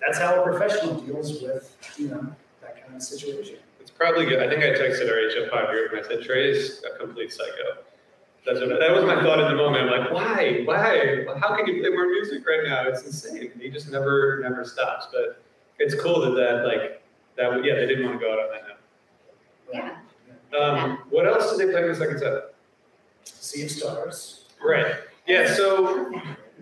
that's 0.00 0.18
how 0.18 0.40
a 0.40 0.44
professional 0.44 1.00
deals 1.00 1.42
with, 1.42 1.76
you 1.98 2.08
know, 2.08 2.26
that 2.62 2.82
kind 2.82 2.96
of 2.96 3.02
situation. 3.02 3.58
It's 3.80 3.90
probably 3.90 4.24
good. 4.26 4.42
I 4.42 4.48
think 4.48 4.62
I 4.62 4.78
texted 4.78 5.10
our 5.10 5.16
HF5 5.16 5.70
group 5.70 5.92
and 5.92 6.04
I 6.04 6.08
said, 6.08 6.22
Trey's 6.22 6.82
a 6.84 6.98
complete 6.98 7.32
psycho. 7.32 7.82
That's 8.46 8.60
what, 8.60 8.68
that 8.78 8.94
was 8.94 9.04
my 9.04 9.20
thought 9.22 9.40
in 9.40 9.48
the 9.48 9.56
moment. 9.56 9.90
I'm 9.90 10.00
like, 10.02 10.12
why? 10.12 10.62
Why? 10.64 11.24
How 11.40 11.56
can 11.56 11.66
you 11.66 11.80
play 11.80 11.90
more 11.90 12.06
music 12.08 12.46
right 12.46 12.60
now? 12.64 12.84
It's 12.88 13.04
insane. 13.04 13.50
He 13.60 13.68
just 13.70 13.90
never, 13.90 14.38
never 14.40 14.64
stops. 14.64 15.08
But 15.12 15.42
it's 15.80 16.00
cool 16.00 16.20
that 16.20 16.30
that, 16.40 16.64
like, 16.64 17.02
that, 17.36 17.64
yeah, 17.64 17.74
they 17.74 17.86
didn't 17.86 18.06
want 18.06 18.20
to 18.20 18.24
go 18.24 18.32
out 18.32 18.38
on 18.38 18.48
that 18.52 18.62
note. 18.68 19.98
Yeah. 20.52 20.58
Um, 20.58 20.98
what 21.10 21.26
else 21.26 21.56
did 21.56 21.66
they 21.68 21.72
play 21.72 21.82
in 21.82 21.88
the 21.88 21.94
second 21.96 22.18
set? 22.20 22.54
Sea 23.24 23.64
of 23.64 23.70
Stars. 23.70 24.44
Right. 24.64 24.94
Yeah. 25.26 25.52
So, 25.52 26.12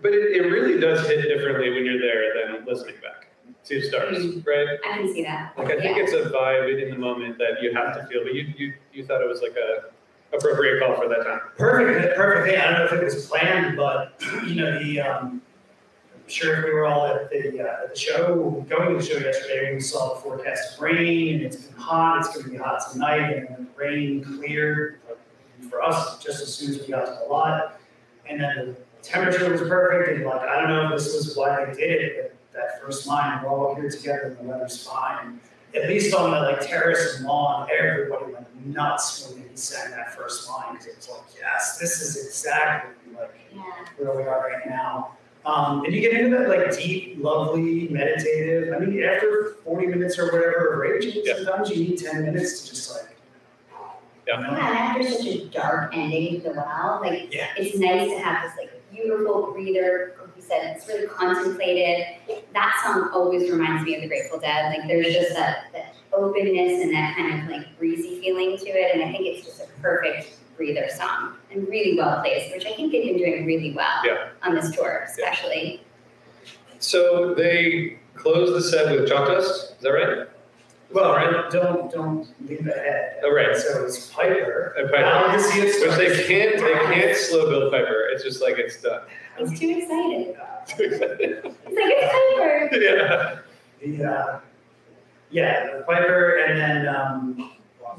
but 0.01 0.11
it, 0.11 0.37
it 0.37 0.49
really 0.49 0.79
does 0.79 1.07
hit 1.07 1.21
differently 1.21 1.69
when 1.69 1.85
you're 1.85 2.01
there 2.01 2.33
than 2.47 2.65
listening 2.65 2.95
back. 2.95 3.27
See 3.61 3.79
the 3.79 3.87
stars, 3.87 4.17
right? 4.45 4.67
I 4.87 4.97
can 4.97 5.13
see 5.13 5.23
that. 5.23 5.57
Like 5.57 5.67
I 5.71 5.79
think 5.79 5.97
Yeah. 5.97 6.03
it's 6.03 6.13
a 6.13 6.29
vibe 6.29 6.81
in 6.83 6.89
the 6.91 6.97
moment 6.97 7.37
that 7.39 7.61
you 7.63 7.73
have 7.73 7.95
to 7.95 8.05
feel. 8.07 8.23
But 8.23 8.35
you 8.35 8.53
you 8.57 8.73
you 8.93 9.05
thought 9.05 9.21
it 9.21 9.27
was 9.27 9.41
like 9.41 9.55
a 9.55 9.89
appropriate 10.37 10.79
call 10.79 10.95
for 10.95 11.07
that 11.09 11.23
time. 11.23 11.41
Perfect, 11.57 12.15
perfect. 12.15 12.47
Hey, 12.47 12.57
I 12.61 12.71
don't 12.71 12.79
know 12.79 12.85
if 12.85 12.93
it 12.93 13.03
was 13.03 13.27
planned, 13.27 13.77
but 13.77 14.21
you 14.45 14.55
know 14.55 14.79
the. 14.81 15.01
Um, 15.01 15.41
I'm 16.13 16.29
sure 16.29 16.57
if 16.57 16.65
we 16.65 16.73
were 16.73 16.85
all 16.85 17.05
at 17.05 17.29
the 17.29 17.61
uh, 17.61 17.83
at 17.83 17.93
the 17.93 17.99
show, 17.99 18.65
going 18.67 18.89
to 18.89 18.97
the 18.97 19.03
show 19.03 19.19
yesterday, 19.19 19.73
we 19.75 19.79
saw 19.79 20.15
the 20.15 20.21
forecast 20.21 20.75
of 20.75 20.81
rain, 20.81 21.35
and 21.35 21.45
it's 21.45 21.57
been 21.57 21.77
hot. 21.77 22.19
It's 22.19 22.33
going 22.33 22.45
to 22.45 22.51
be 22.51 22.57
hot 22.57 22.81
tonight, 22.91 23.31
and 23.31 23.47
then 23.47 23.67
the 23.75 23.83
rain 23.83 24.23
cleared 24.23 25.01
for 25.69 25.81
us 25.81 26.23
just 26.23 26.41
as 26.41 26.53
soon 26.53 26.71
as 26.71 26.81
we 26.81 26.87
got 26.87 27.05
to 27.05 27.11
the 27.11 27.31
lot, 27.31 27.79
and 28.27 28.41
then 28.41 28.75
the 28.75 28.75
temperature 29.03 29.49
was 29.51 29.61
perfect. 29.61 30.17
And 30.17 30.25
like 30.25 30.41
I 30.41 30.61
don't 30.61 30.69
know 30.69 30.85
if 30.85 31.03
this 31.03 31.13
was 31.13 31.35
why 31.37 31.65
they 31.65 31.73
did 31.73 32.01
it, 32.01 32.37
but 32.51 32.59
that 32.59 32.81
first 32.81 33.05
line, 33.05 33.43
we're 33.43 33.49
all 33.49 33.75
here 33.75 33.89
together, 33.89 34.23
and 34.23 34.37
the 34.37 34.43
weather's 34.51 34.85
fine. 34.85 35.39
At 35.75 35.89
least 35.89 36.13
on 36.15 36.31
the 36.31 36.39
like 36.39 36.61
terrace 36.61 37.17
and 37.17 37.25
lawn, 37.25 37.67
everybody 37.77 38.31
went 38.33 38.65
nuts 38.65 39.29
when 39.29 39.43
he 39.49 39.55
sang 39.55 39.91
that 39.91 40.13
first 40.15 40.49
line 40.49 40.73
because 40.73 40.87
it 40.87 40.95
was 40.97 41.09
like, 41.09 41.21
yes, 41.39 41.77
this 41.77 42.01
is 42.01 42.25
exactly 42.25 42.93
like 43.15 43.33
Yeah. 43.53 43.61
where 43.97 44.15
we 44.15 44.23
are 44.23 44.49
right 44.49 44.65
now. 44.67 45.11
Um, 45.45 45.83
and 45.85 45.93
you 45.93 46.01
get 46.01 46.13
into 46.19 46.37
that 46.37 46.49
like 46.49 46.75
deep, 46.77 47.17
lovely, 47.23 47.87
meditative. 47.89 48.73
I 48.73 48.79
mean, 48.79 49.03
after 49.03 49.57
40 49.63 49.87
minutes 49.87 50.17
or 50.17 50.25
whatever 50.31 50.73
of 50.73 50.79
raging, 50.79 51.21
Yeah. 51.23 51.35
sometimes 51.43 51.69
you 51.69 51.77
need 51.89 51.97
10 51.99 52.23
minutes 52.23 52.61
to 52.61 52.69
just 52.69 52.91
like, 52.95 53.15
Yeah. 54.27 54.37
you 54.39 54.43
know? 54.47 54.51
Yeah, 54.57 54.67
and 54.69 54.77
after 55.01 55.11
such 55.11 55.25
a 55.27 55.45
dark 55.49 55.95
ending 55.95 56.41
to 56.41 56.49
the 56.49 56.55
well, 56.55 56.99
like 57.03 57.33
Yeah. 57.33 57.47
it's 57.57 57.77
nice 57.77 58.09
to 58.09 58.17
have 58.19 58.43
this 58.43 58.57
like 58.57 58.74
beautiful 58.95 59.51
breather. 59.53 60.15
Like 60.19 60.29
you 60.35 60.41
said, 60.41 60.75
it's 60.75 60.87
really 60.87 61.07
contemplated. 61.07 62.05
That 62.53 62.81
song 62.83 63.09
always 63.13 63.49
reminds 63.49 63.83
me 63.83 63.95
of 63.95 64.01
the 64.01 64.07
Grateful 64.07 64.39
Dead. 64.39 64.77
Like 64.77 64.87
there's 64.87 65.13
just 65.13 65.35
that, 65.35 65.65
that 65.73 65.95
openness 66.13 66.81
and 66.81 66.93
that 66.93 67.15
kind 67.15 67.41
of 67.43 67.49
like 67.49 67.77
breezy 67.77 68.19
feeling 68.21 68.57
to 68.57 68.65
it. 68.65 68.95
And 68.95 69.03
I 69.03 69.11
think 69.11 69.25
it's 69.25 69.45
just 69.45 69.61
a 69.61 69.67
perfect 69.81 70.37
breather 70.57 70.87
song 70.89 71.33
and 71.51 71.67
really 71.67 71.97
well 71.97 72.21
placed, 72.21 72.55
which 72.55 72.65
I 72.65 72.73
think 72.73 72.91
they've 72.91 73.03
been 73.05 73.17
doing 73.17 73.45
really 73.45 73.73
well 73.73 74.05
Yeah. 74.05 74.29
on 74.43 74.55
this 74.55 74.71
tour, 74.71 75.05
especially. 75.07 75.83
So 76.79 77.33
they 77.33 77.99
closed 78.15 78.53
the 78.53 78.61
set 78.61 78.91
with 78.91 79.07
Chalk 79.09 79.27
Dust. 79.27 79.75
Is 79.77 79.81
that 79.81 79.89
right? 79.89 80.27
Well, 80.95 81.11
right. 81.11 81.51
don't 81.51 81.91
don't 81.91 82.25
leave 82.47 82.65
ahead. 82.65 83.17
Oh, 83.21 83.29
right. 83.29 83.53
So 83.53 83.83
it's 83.83 84.09
Piper. 84.11 84.73
And 84.77 84.89
Piper. 84.89 85.01
Now 85.01 85.35
the 85.35 85.43
Sea 85.43 85.59
of 85.59 85.65
Which 85.65 85.97
they 85.97 86.25
can't 86.25 86.57
they 86.57 86.73
can't 86.95 87.17
slow 87.17 87.49
Bill 87.49 87.69
Piper. 87.69 88.07
It's 88.13 88.23
just 88.23 88.41
like 88.41 88.57
it's 88.57 88.81
done. 88.81 89.01
It's 89.37 89.59
too 89.59 89.71
excited. 89.71 90.37
too 90.67 90.83
excited. 90.83 91.19
It's 91.19 91.43
like 91.43 91.57
it's 91.67 92.71
Piper. 92.79 93.43
The 93.81 94.05
uh, 94.05 94.39
yeah, 95.29 95.75
the 95.75 95.83
Piper, 95.83 96.37
and 96.37 96.57
then 96.57 96.95
um, 96.95 97.51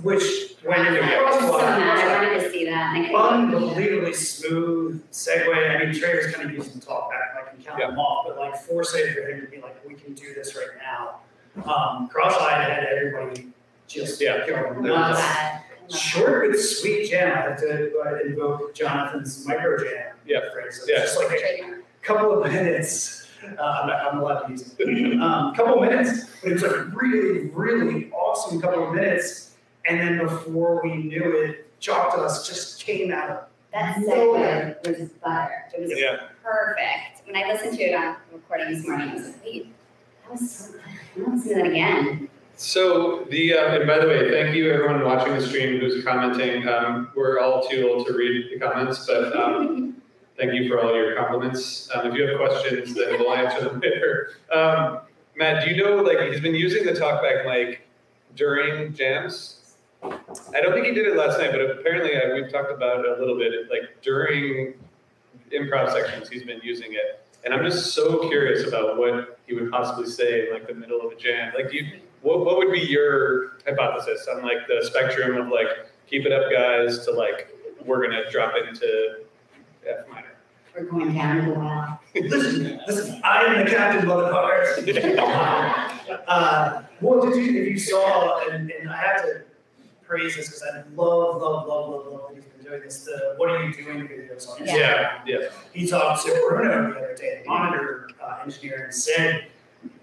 which 0.02 0.54
when 0.64 0.86
in 0.86 0.94
the 0.94 1.02
I 1.02 1.22
was 1.22 1.38
so. 1.38 1.58
I 1.60 2.24
wanted 2.24 2.42
to 2.42 2.50
see 2.50 2.64
that. 2.64 2.96
And 2.96 3.14
Unbelievably 3.14 4.14
smooth 4.14 5.04
segue. 5.12 5.76
I 5.76 5.84
mean, 5.84 5.94
Trey 5.94 6.16
was 6.16 6.34
kind 6.34 6.48
of 6.48 6.56
using 6.56 6.80
talk 6.80 7.10
back, 7.10 7.36
like, 7.36 7.54
and 7.54 7.64
count 7.64 7.78
them 7.78 7.98
off, 7.98 8.26
but 8.26 8.38
like 8.38 8.56
foresight 8.56 9.14
for 9.14 9.28
him 9.28 9.42
to 9.42 9.46
be 9.48 9.60
like, 9.60 9.86
we 9.86 9.94
can 9.94 10.14
do 10.14 10.32
this 10.34 10.56
right 10.56 10.76
now. 10.82 11.20
Um, 11.64 12.08
cross-eyed 12.08 12.70
had 12.70 12.84
everybody 12.84 13.48
just 13.88 14.20
Yeah. 14.20 14.46
going 14.46 14.82
Love 14.82 15.10
nuts. 15.10 15.20
that. 15.20 15.62
Short 15.90 16.50
but 16.50 16.58
sweet 16.60 17.08
jam. 17.10 17.32
I 17.36 17.40
have 17.50 17.60
to 17.60 17.92
uh, 18.04 18.18
invoke 18.26 18.74
Jonathan's 18.74 19.46
micro 19.46 19.78
jam 19.78 20.14
Yeah. 20.26 20.40
phrase. 20.52 20.78
It's 20.78 20.88
Yeah. 20.88 20.98
Just 21.00 21.18
like 21.18 21.32
a 21.32 21.38
Trademark. 21.40 21.84
couple 22.02 22.42
of 22.42 22.52
minutes. 22.52 23.28
Uh, 23.44 23.62
I'm, 23.62 23.86
not, 23.86 24.12
I'm 24.12 24.18
allowed 24.18 24.40
to 24.46 24.50
use 24.52 24.74
it. 24.78 25.20
Um, 25.20 25.54
couple 25.54 25.74
of 25.82 25.88
minutes, 25.88 26.26
but 26.42 26.50
it 26.50 26.54
was 26.54 26.62
like 26.62 26.72
a 26.72 26.82
really, 26.94 27.46
really 27.50 28.10
awesome 28.10 28.60
couple 28.60 28.88
of 28.88 28.94
minutes. 28.94 29.52
And 29.88 30.00
then 30.00 30.18
before 30.18 30.80
we 30.82 30.96
knew 30.96 31.22
it, 31.42 31.78
Chalk 31.78 32.16
Dust 32.16 32.46
just 32.48 32.80
came 32.84 33.12
out 33.12 33.30
of 33.30 33.38
That 33.72 33.96
segue 33.98 34.86
was 34.98 35.08
butter. 35.10 35.64
It 35.76 35.80
was 35.82 35.92
Yeah. 35.98 36.20
perfect. 36.42 37.26
When 37.26 37.36
I 37.36 37.52
listened 37.52 37.76
to 37.78 37.82
it 37.84 37.94
on 37.94 38.16
recording 38.32 38.72
this 38.74 38.86
morning, 38.86 39.10
I 39.10 39.14
was 39.14 39.26
like, 39.26 39.44
wait, 39.44 39.66
that 39.66 39.72
listen 40.30 40.80
that 41.16 41.66
again. 41.66 42.28
So 42.56 43.26
the 43.30 43.54
uh, 43.54 43.76
and 43.76 43.86
by 43.86 43.98
the 43.98 44.06
way, 44.06 44.30
thank 44.30 44.56
you 44.56 44.70
everyone 44.70 45.04
watching 45.04 45.34
the 45.34 45.42
stream 45.42 45.78
who's 45.78 46.02
commenting. 46.04 46.66
Um, 46.66 47.10
we're 47.14 47.38
all 47.38 47.68
too 47.68 47.88
old 47.88 48.06
to 48.06 48.14
read 48.14 48.50
the 48.50 48.58
comments, 48.58 49.06
but 49.06 49.36
um, 49.36 50.00
thank 50.38 50.54
you 50.54 50.68
for 50.68 50.80
all 50.80 50.94
your 50.94 51.14
compliments. 51.16 51.90
Um, 51.94 52.06
if 52.06 52.14
you 52.14 52.26
have 52.26 52.38
questions, 52.38 52.94
then 52.94 53.18
we'll 53.18 53.34
answer 53.34 53.68
them 53.68 53.80
later. 53.80 54.30
Um, 54.52 55.00
Matt, 55.36 55.66
do 55.66 55.74
you 55.74 55.84
know 55.84 55.96
like 55.96 56.20
he's 56.32 56.40
been 56.40 56.54
using 56.54 56.86
the 56.86 56.92
talkback 56.92 57.44
mic 57.44 57.86
during 58.36 58.94
jams? 58.94 59.74
I 60.02 60.60
don't 60.60 60.72
think 60.72 60.86
he 60.86 60.92
did 60.92 61.06
it 61.06 61.16
last 61.16 61.38
night, 61.38 61.50
but 61.50 61.60
apparently 61.60 62.16
uh, 62.16 62.34
we've 62.34 62.50
talked 62.50 62.72
about 62.72 63.00
it 63.00 63.06
a 63.06 63.18
little 63.18 63.36
bit. 63.36 63.52
Like 63.68 64.00
during 64.02 64.74
improv 65.52 65.92
sections, 65.92 66.30
he's 66.30 66.44
been 66.44 66.60
using 66.62 66.94
it, 66.94 67.22
and 67.44 67.52
I'm 67.52 67.62
just 67.64 67.92
so 67.92 68.28
curious 68.30 68.66
about 68.66 68.96
what 68.96 69.35
he 69.46 69.54
would 69.54 69.70
possibly 69.70 70.06
say 70.06 70.46
in 70.46 70.54
like 70.54 70.66
the 70.66 70.74
middle 70.74 71.00
of 71.00 71.12
a 71.12 71.16
jam. 71.16 71.52
Like, 71.54 71.70
do 71.70 71.76
you, 71.76 72.00
what 72.22 72.44
what 72.44 72.58
would 72.58 72.72
be 72.72 72.80
your 72.80 73.58
hypothesis 73.66 74.26
on 74.28 74.42
like 74.42 74.66
the 74.68 74.84
spectrum 74.84 75.36
of 75.36 75.48
like 75.48 75.68
keep 76.06 76.26
it 76.26 76.32
up, 76.32 76.50
guys, 76.50 77.04
to 77.06 77.12
like 77.12 77.54
we're 77.84 78.02
gonna 78.02 78.30
drop 78.30 78.54
into 78.56 79.20
F 79.86 80.08
minor? 80.10 80.26
We're 80.74 80.84
going 80.84 81.14
down 81.14 81.36
to 81.36 81.42
the 81.52 81.58
well. 81.58 82.00
Listen, 82.14 82.80
listen, 82.86 83.20
I 83.24 83.44
am 83.44 83.64
the 83.64 83.70
captain, 83.70 84.08
motherfucker. 84.08 85.62
Uh, 86.28 86.82
what 87.00 87.22
did 87.22 87.36
you, 87.36 87.62
if 87.62 87.68
you 87.68 87.78
saw, 87.78 88.48
and, 88.48 88.70
and 88.70 88.88
I 88.88 88.96
have 88.96 89.22
to 89.22 89.42
praise 90.06 90.36
this 90.36 90.46
because 90.48 90.62
I 90.62 90.76
love, 90.94 91.40
love, 91.42 91.66
love, 91.66 91.88
love, 91.90 92.06
love 92.06 92.22
that 92.28 92.34
he's 92.36 92.44
been 92.44 92.64
doing 92.64 92.82
this, 92.82 93.04
the 93.04 93.34
what 93.36 93.50
are 93.50 93.62
you 93.64 93.72
doing 93.72 94.06
videos 94.08 94.48
on 94.48 94.58
Instagram. 94.58 94.66
Yeah, 94.76 95.20
yeah. 95.26 95.48
He 95.72 95.86
talked 95.86 96.24
to 96.26 96.44
Bruno 96.48 96.92
the 96.92 96.98
other 96.98 97.14
day, 97.16 97.40
the 97.42 97.48
monitor 97.48 98.08
uh, 98.22 98.40
engineer, 98.44 98.84
and 98.84 98.94
said 98.94 99.46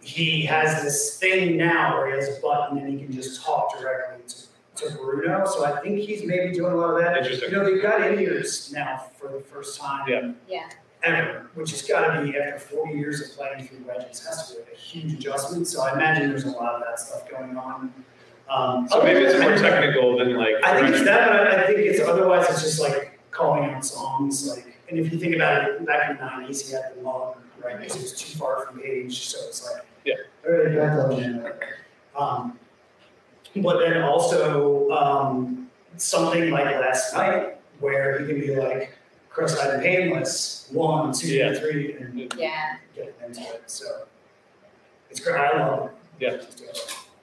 he 0.02 0.46
has 0.46 0.84
this 0.84 1.18
thing 1.20 1.58
now 1.58 1.98
where 1.98 2.08
he 2.10 2.16
has 2.16 2.38
a 2.38 2.42
button 2.42 2.78
and 2.78 2.88
he 3.00 3.06
can 3.06 3.14
just 3.14 3.44
talk 3.44 3.80
directly 3.80 4.24
to, 4.28 4.86
to 4.90 4.96
Bruno. 4.98 5.46
So 5.46 5.66
I 5.66 5.80
think 5.82 6.00
he's 6.00 6.24
maybe 6.24 6.54
doing 6.54 6.74
a 6.74 6.76
lot 6.76 6.96
of 6.96 7.02
that. 7.04 7.18
Interesting. 7.18 7.52
You 7.52 7.58
know, 7.58 7.66
they've 7.66 7.82
got 7.82 8.02
in-ears 8.02 8.72
now 8.74 9.06
for 9.20 9.30
the 9.30 9.40
first 9.42 9.80
time 9.80 10.08
Yeah. 10.08 10.32
Yeah. 10.48 10.70
ever, 11.04 11.50
which 11.56 11.72
has 11.72 11.82
got 11.82 12.16
to 12.16 12.22
be 12.26 12.38
after 12.38 12.60
40 12.60 12.94
years 12.98 13.22
of 13.22 13.36
playing 13.38 13.68
through 13.68 13.86
wedges, 13.86 14.26
has 14.26 14.50
to 14.52 14.56
be 14.58 14.72
a 14.74 14.76
huge 14.78 15.14
adjustment. 15.14 15.68
So 15.68 15.82
I 15.82 15.94
imagine 15.94 16.30
there's 16.30 16.46
a 16.46 16.52
lot 16.52 16.76
of 16.76 16.82
that 16.82 17.00
stuff 17.00 17.30
going 17.30 17.58
on. 17.58 17.94
Um, 18.50 18.88
So 18.90 19.02
maybe 19.04 19.22
it's 19.22 19.40
more 19.42 19.56
technical 19.58 20.18
than 20.18 20.36
like. 20.36 20.56
I 20.64 20.80
think 20.82 20.96
it's 20.96 21.06
that, 21.06 21.28
but 21.32 21.48
I 21.48 21.64
I 21.64 21.68
think 21.68 21.80
it's 21.80 22.02
otherwise 22.02 22.50
it's 22.50 22.62
just 22.62 22.80
like 22.82 23.20
calling 23.32 23.66
out 23.70 23.84
songs, 23.86 24.48
like, 24.48 24.78
and 24.90 25.00
if 25.00 25.12
you 25.12 25.18
think 25.18 25.36
about 25.36 25.68
it, 25.70 25.86
back 25.86 26.12
in 26.12 26.18
the 26.18 26.24
90s, 26.24 26.68
he 26.68 26.74
had 26.74 26.96
the 26.96 27.02
log, 27.02 27.38
right? 27.64 27.80
Because 27.80 27.96
it 27.96 28.02
was 28.04 28.14
too 28.14 28.38
far 28.38 28.66
from 28.66 28.80
age, 28.84 29.26
so 29.26 29.40
it's 29.48 29.66
like, 29.72 29.84
Yeah. 30.06 30.16
Or 30.46 30.68
you 30.70 30.80
have 30.80 31.10
to, 31.10 31.54
um, 32.16 32.60
but 33.56 33.80
then 33.80 34.02
also 34.04 34.90
um, 34.92 35.70
something 35.98 36.52
like 36.52 36.66
last 36.80 37.14
night 37.16 37.58
where 37.80 38.20
he 38.20 38.28
can 38.28 38.40
be 38.40 38.56
like 38.56 38.96
cross-eyed 39.30 39.74
and 39.76 39.82
painless, 39.82 40.70
one, 40.72 41.12
two, 41.14 41.28
Yeah. 41.34 41.54
three, 41.56 41.94
and 41.94 42.34
Yeah. 42.38 42.76
get 42.96 43.16
into 43.26 43.42
it. 43.42 43.64
So 43.66 43.86
it's 45.10 45.20
great. 45.22 45.40
I 45.40 45.58
love 45.58 45.90
it. 45.90 45.94
Yeah. 46.20 46.42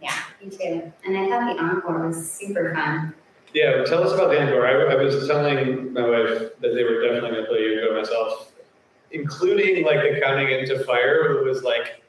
Yeah, 0.00 0.14
me 0.42 0.50
too. 0.50 0.92
And 1.04 1.16
I 1.18 1.28
thought 1.28 1.56
the 1.56 1.62
encore 1.62 2.06
was 2.06 2.30
super 2.30 2.74
fun. 2.74 3.14
Yeah, 3.52 3.84
tell 3.84 4.04
us 4.04 4.12
about 4.12 4.30
the 4.30 4.40
encore. 4.40 4.66
I, 4.66 4.92
I 4.92 4.94
was 4.94 5.26
telling 5.26 5.92
my 5.92 6.08
wife 6.08 6.38
that 6.60 6.74
they 6.74 6.84
were 6.84 7.02
definitely 7.02 7.30
going 7.30 7.42
to 7.42 7.48
play 7.48 7.60
Yugo 7.60 7.98
myself, 7.98 8.52
including 9.10 9.84
like 9.84 10.00
the 10.02 10.20
counting 10.20 10.50
into 10.50 10.82
fire. 10.84 11.38
It 11.38 11.44
was 11.44 11.62
like, 11.62 12.02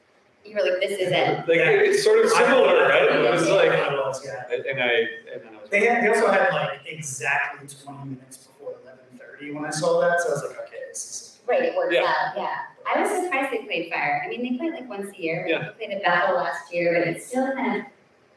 You 0.44 0.54
were 0.54 0.62
like, 0.62 0.80
this 0.80 0.92
is 0.92 1.10
it. 1.10 1.38
like 1.48 1.58
it's 1.58 2.04
sort 2.04 2.24
of 2.24 2.30
similar, 2.30 2.88
right? 2.88 3.10
It 3.10 3.30
was 3.30 3.48
like, 3.48 3.70
I 3.70 3.92
was, 3.94 4.24
yeah. 4.24 4.44
and 4.50 4.80
I, 4.80 4.92
and 5.32 5.42
then 5.42 5.54
I 5.54 5.60
was. 5.60 5.70
They 5.70 5.86
had, 5.86 6.04
they 6.04 6.08
also 6.08 6.30
had 6.30 6.52
like 6.52 6.80
exactly 6.86 7.68
twenty 7.68 8.10
minutes 8.10 8.36
before 8.38 8.76
eleven 8.82 9.04
thirty 9.18 9.52
when 9.52 9.64
I 9.64 9.70
saw 9.70 10.00
that, 10.00 10.20
so 10.20 10.28
I 10.28 10.32
was 10.32 10.42
like, 10.44 10.58
okay, 10.68 10.76
this 10.88 11.04
is. 11.04 11.31
Right, 11.46 11.62
it 11.62 11.76
works 11.76 11.94
Yeah. 11.94 12.02
out, 12.02 12.36
yeah. 12.36 12.54
I 12.86 13.00
was 13.00 13.10
surprised 13.24 13.52
they 13.52 13.58
played 13.64 13.90
Fire. 13.92 14.22
I 14.24 14.28
mean, 14.28 14.42
they 14.42 14.58
play 14.58 14.68
it 14.68 14.74
like 14.74 14.88
once 14.88 15.12
a 15.16 15.20
year. 15.20 15.46
Yeah. 15.48 15.70
They 15.78 15.86
played 15.86 15.98
a 15.98 16.00
battle 16.02 16.36
last 16.36 16.72
year, 16.72 16.94
but 16.98 17.06
it's 17.08 17.26
still 17.26 17.52
kind 17.52 17.80
of 17.80 17.86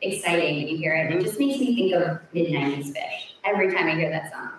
exciting 0.01 0.57
when 0.57 0.67
you 0.67 0.77
hear 0.77 0.93
it. 0.95 1.09
Mhm. 1.11 1.19
It 1.19 1.23
just 1.23 1.39
makes 1.39 1.59
me 1.59 1.75
think 1.75 1.93
of 1.95 2.19
mid 2.33 2.51
nineties 2.51 2.93
Phish 2.93 3.33
every 3.43 3.71
time 3.73 3.87
I 3.87 3.91
hear 3.95 4.09
that 4.09 4.31
song. 4.31 4.49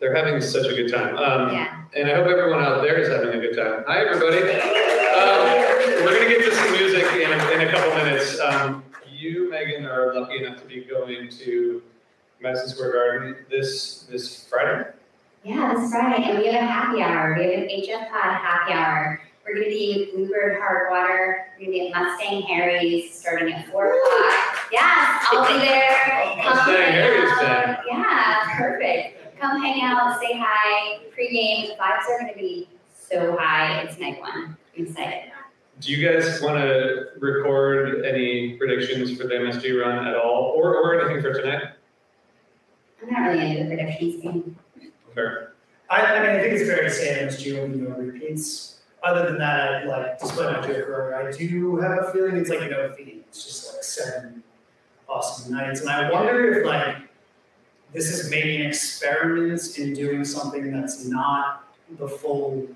They're 0.00 0.14
having 0.14 0.40
such 0.40 0.66
a 0.66 0.74
good 0.74 0.90
time. 0.92 1.16
Um, 1.16 1.52
Yeah. 1.54 1.74
And 1.96 2.10
I 2.10 2.14
hope 2.16 2.26
everyone 2.26 2.60
out 2.62 2.82
there 2.82 2.98
is 2.98 3.08
having 3.08 3.28
a 3.30 3.38
good 3.40 3.56
time. 3.56 3.84
Hi, 3.86 4.00
everybody. 4.04 4.38
Um, 5.14 5.46
we're 6.04 6.18
going 6.18 6.22
to 6.22 6.28
get 6.28 6.44
to 6.44 6.52
some 6.56 6.72
music 6.72 7.04
in 7.14 7.30
a, 7.30 7.50
in 7.52 7.60
a 7.68 7.70
couple 7.70 7.94
minutes. 7.94 8.40
Um, 8.40 8.82
you, 9.08 9.48
Megan, 9.48 9.86
are 9.86 10.12
lucky 10.12 10.44
enough 10.44 10.60
to 10.60 10.66
be 10.66 10.80
going 10.84 11.28
to 11.28 11.80
Madison 12.40 12.68
Square 12.70 12.92
Garden 12.94 13.36
this 13.48 14.02
this 14.10 14.44
Friday. 14.48 14.88
Yeah, 15.44 15.74
that's 15.76 15.92
right. 15.92 16.20
and 16.20 16.38
we 16.38 16.46
have 16.46 16.62
a 16.62 16.66
happy 16.66 17.02
hour. 17.02 17.36
We 17.38 17.44
have 17.44 17.62
an 17.64 17.68
HF 17.68 18.10
Pod 18.10 18.34
happy 18.36 18.72
hour. 18.72 19.20
We're 19.44 19.54
gonna 19.54 19.66
be 19.66 20.04
at 20.08 20.14
Bluebird 20.14 20.58
Hardwater. 20.58 21.44
We're 21.58 21.66
gonna 21.66 21.70
be 21.70 21.88
at 21.92 21.94
Mustang 22.02 22.42
Harry's 22.42 23.14
starting 23.14 23.52
at 23.52 23.66
four 23.68 23.86
o'clock. 23.88 24.68
Yes, 24.72 25.26
I'll 25.32 25.46
be 25.46 25.58
there. 25.58 26.36
Mustang 26.38 26.92
Harry's 26.92 27.38
then. 27.40 27.76
Yeah, 27.86 28.56
perfect. 28.58 29.38
Come 29.38 29.60
hang 29.60 29.82
out, 29.82 30.18
say 30.18 30.32
hi. 30.34 31.00
Pre-game 31.12 31.72
vibes 31.78 32.08
are 32.08 32.20
gonna 32.20 32.32
be 32.34 32.70
so 32.98 33.36
high. 33.38 33.82
It's 33.82 33.98
night 33.98 34.18
one. 34.20 34.56
I'm 34.76 34.86
excited. 34.86 35.30
Do 35.80 35.92
you 35.92 36.08
guys 36.08 36.40
want 36.40 36.56
to 36.56 37.08
record 37.18 38.06
any 38.06 38.56
predictions 38.56 39.14
for 39.20 39.24
the 39.26 39.34
MSG 39.34 39.78
run 39.78 40.06
at 40.06 40.14
all, 40.14 40.54
or, 40.56 40.74
or 40.76 40.98
anything 41.00 41.20
for 41.20 41.38
tonight? 41.38 41.64
I'm 43.02 43.12
not 43.12 43.28
really 43.28 43.58
into 43.58 43.68
the 43.70 43.76
predictions 43.76 44.22
game. 44.22 44.56
Fair. 45.14 45.54
I, 45.90 46.00
I 46.00 46.20
mean, 46.20 46.30
I 46.30 46.42
think 46.42 46.54
it's 46.54 46.68
fair 46.68 46.82
to 46.82 46.90
say 46.90 47.18
MSG 47.22 47.60
will 47.60 47.68
be 47.68 47.76
no 47.76 47.90
repeats. 47.90 48.80
Other 49.02 49.26
than 49.26 49.38
that, 49.38 49.72
I 49.72 49.84
like, 49.84 50.18
despite 50.18 50.60
my 50.60 50.66
joke 50.66 50.88
earlier, 50.88 51.14
I 51.14 51.30
do 51.30 51.76
have 51.76 52.04
a 52.04 52.12
feeling 52.12 52.36
it's 52.36 52.48
like 52.48 52.62
a 52.62 52.68
no 52.68 52.90
fee. 52.92 53.22
It's 53.28 53.44
just 53.44 53.74
like 53.74 53.82
seven 53.82 54.42
awesome 55.08 55.54
nights. 55.54 55.80
And 55.80 55.90
I 55.90 56.10
wonder 56.10 56.60
if 56.60 56.66
like, 56.66 56.96
this 57.92 58.08
is 58.08 58.30
maybe 58.30 58.56
an 58.56 58.66
experiment 58.66 59.78
in 59.78 59.92
doing 59.92 60.24
something 60.24 60.72
that's 60.72 61.04
not 61.04 61.64
the 61.98 62.08
full, 62.08 62.66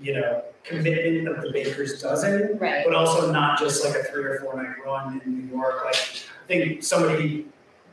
you 0.00 0.14
know, 0.14 0.42
commitment 0.64 1.28
of 1.28 1.42
the 1.42 1.52
baker's 1.52 2.00
dozen. 2.00 2.58
Right. 2.58 2.84
but 2.84 2.94
also 2.94 3.30
not 3.30 3.58
just 3.58 3.84
like 3.84 3.94
a 3.94 4.04
three 4.04 4.24
or 4.24 4.40
four 4.40 4.60
night 4.60 4.76
run 4.84 5.20
in 5.24 5.46
New 5.46 5.56
York. 5.56 5.84
Like 5.84 5.96
I 5.96 6.46
think 6.48 6.82
somebody, 6.82 7.46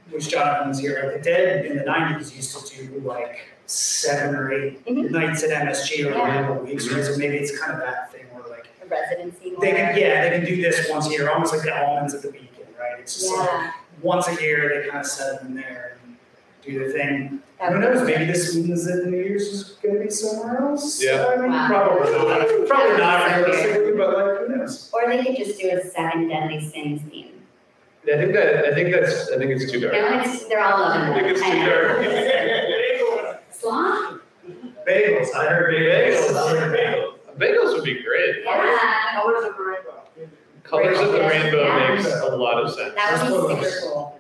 which 0.10 0.30
Jonathan 0.30 0.70
was 0.70 0.80
here, 0.80 1.04
like 1.04 1.22
the 1.22 1.30
Dead 1.30 1.66
in 1.66 1.78
the 1.78 1.84
'90s 1.84 2.36
used 2.36 2.68
to 2.68 2.88
do 2.88 3.00
like 3.02 3.50
seven 3.68 4.34
or 4.36 4.52
8 4.52 4.86
Mhm. 4.86 5.12
nights 5.12 5.44
at 5.44 5.52
MSG 5.52 6.06
over 6.06 6.18
Yeah. 6.18 6.40
a 6.40 6.42
couple 6.44 6.62
of 6.64 6.68
weeks, 6.68 6.90
right? 6.92 7.04
So 7.04 7.18
maybe 7.18 7.38
it's 7.38 7.58
kind 7.60 7.74
of 7.74 7.80
that 7.80 8.12
thing 8.12 8.24
where 8.32 8.44
like 8.50 8.66
A 8.82 8.88
residency. 8.88 9.54
they 9.62 9.72
can, 9.72 9.98
yeah, 9.98 10.22
they 10.30 10.38
can 10.38 10.46
do 10.46 10.62
this 10.62 10.90
once 10.90 11.08
a 11.08 11.12
year, 11.12 11.30
almost 11.30 11.54
like 11.54 11.64
the 11.64 11.76
almonds 11.78 12.14
at 12.16 12.22
the 12.22 12.32
beacon, 12.32 12.66
right? 12.80 12.98
It's 13.00 13.14
just 13.16 13.36
like 13.36 13.48
Yeah. 13.50 13.72
once 14.02 14.28
a 14.30 14.42
year 14.42 14.70
they 14.84 14.90
kind 14.90 15.02
of 15.02 15.06
set 15.06 15.42
them 15.42 15.56
there 15.56 15.98
and 16.04 16.16
do 16.66 16.80
their 16.80 16.90
thing. 16.92 17.40
that 17.60 17.72
Who 17.72 17.80
would- 17.80 17.96
knows? 17.96 18.04
Maybe 18.06 18.26
this 18.26 18.56
means 18.56 18.86
that 18.86 19.08
New 19.08 19.18
Year's 19.18 19.42
is 19.48 19.64
going 19.82 19.96
to 19.96 20.02
be 20.02 20.10
somewhere 20.12 20.62
else. 20.62 21.04
Yeah. 21.04 21.26
I 21.26 21.36
mean, 21.38 21.50
Wow. 21.52 21.68
probably 21.68 22.12
not. 22.14 22.68
Probably 22.68 22.98
not 22.98 23.00
That 23.28 23.40
would 23.40 23.48
realistically, 23.48 23.92
but 23.94 24.16
like 24.16 24.48
who 24.48 24.56
knows? 24.58 24.92
Or 24.94 25.10
they 25.10 25.24
could 25.26 25.36
just 25.38 25.60
do 25.60 25.70
a 25.72 25.82
seven 25.84 26.28
deadly 26.30 26.60
sins 26.62 27.02
theme. 27.10 27.32
I 28.14 28.18
think 28.18 28.34
that 28.34 28.66
I 28.66 28.74
think 28.76 28.92
that's 28.94 29.32
I 29.32 29.38
think 29.40 29.52
it's 29.52 29.70
too 29.72 29.80
dark. 29.82 29.94
No, 29.94 30.22
it's, 30.24 30.46
they're 30.46 30.62
all 30.64 30.80
loving 30.80 31.02
I 31.02 31.18
it. 31.18 31.24
think 31.24 31.28
it's 31.38 31.42
too 31.42 31.66
dark. 31.66 31.98
Sloth? 33.68 34.20
Bagels. 34.88 35.36
I 35.36 35.46
heard 35.48 35.74
bagels. 35.74 36.36
I 36.36 36.58
heard 36.60 36.78
bagels. 36.78 37.14
Bagels 37.38 37.74
would 37.76 37.84
be 37.84 38.02
great. 38.04 38.44
Yeah, 38.46 39.14
Colors 39.16 39.46
of 39.46 39.56
the 39.58 39.64
rainbow. 39.64 40.04
Colors 40.64 41.00
of 41.00 41.12
the 41.12 41.20
rainbow 41.20 41.64
Yeah. 41.66 41.96
makes 41.96 42.14
a 42.22 42.36
lot 42.36 42.64
of 42.64 42.74
sense. 42.74 42.94
that 42.96 43.30
would 43.32 43.60
be 43.60 43.66
super 43.66 43.80
cool. 43.82 44.20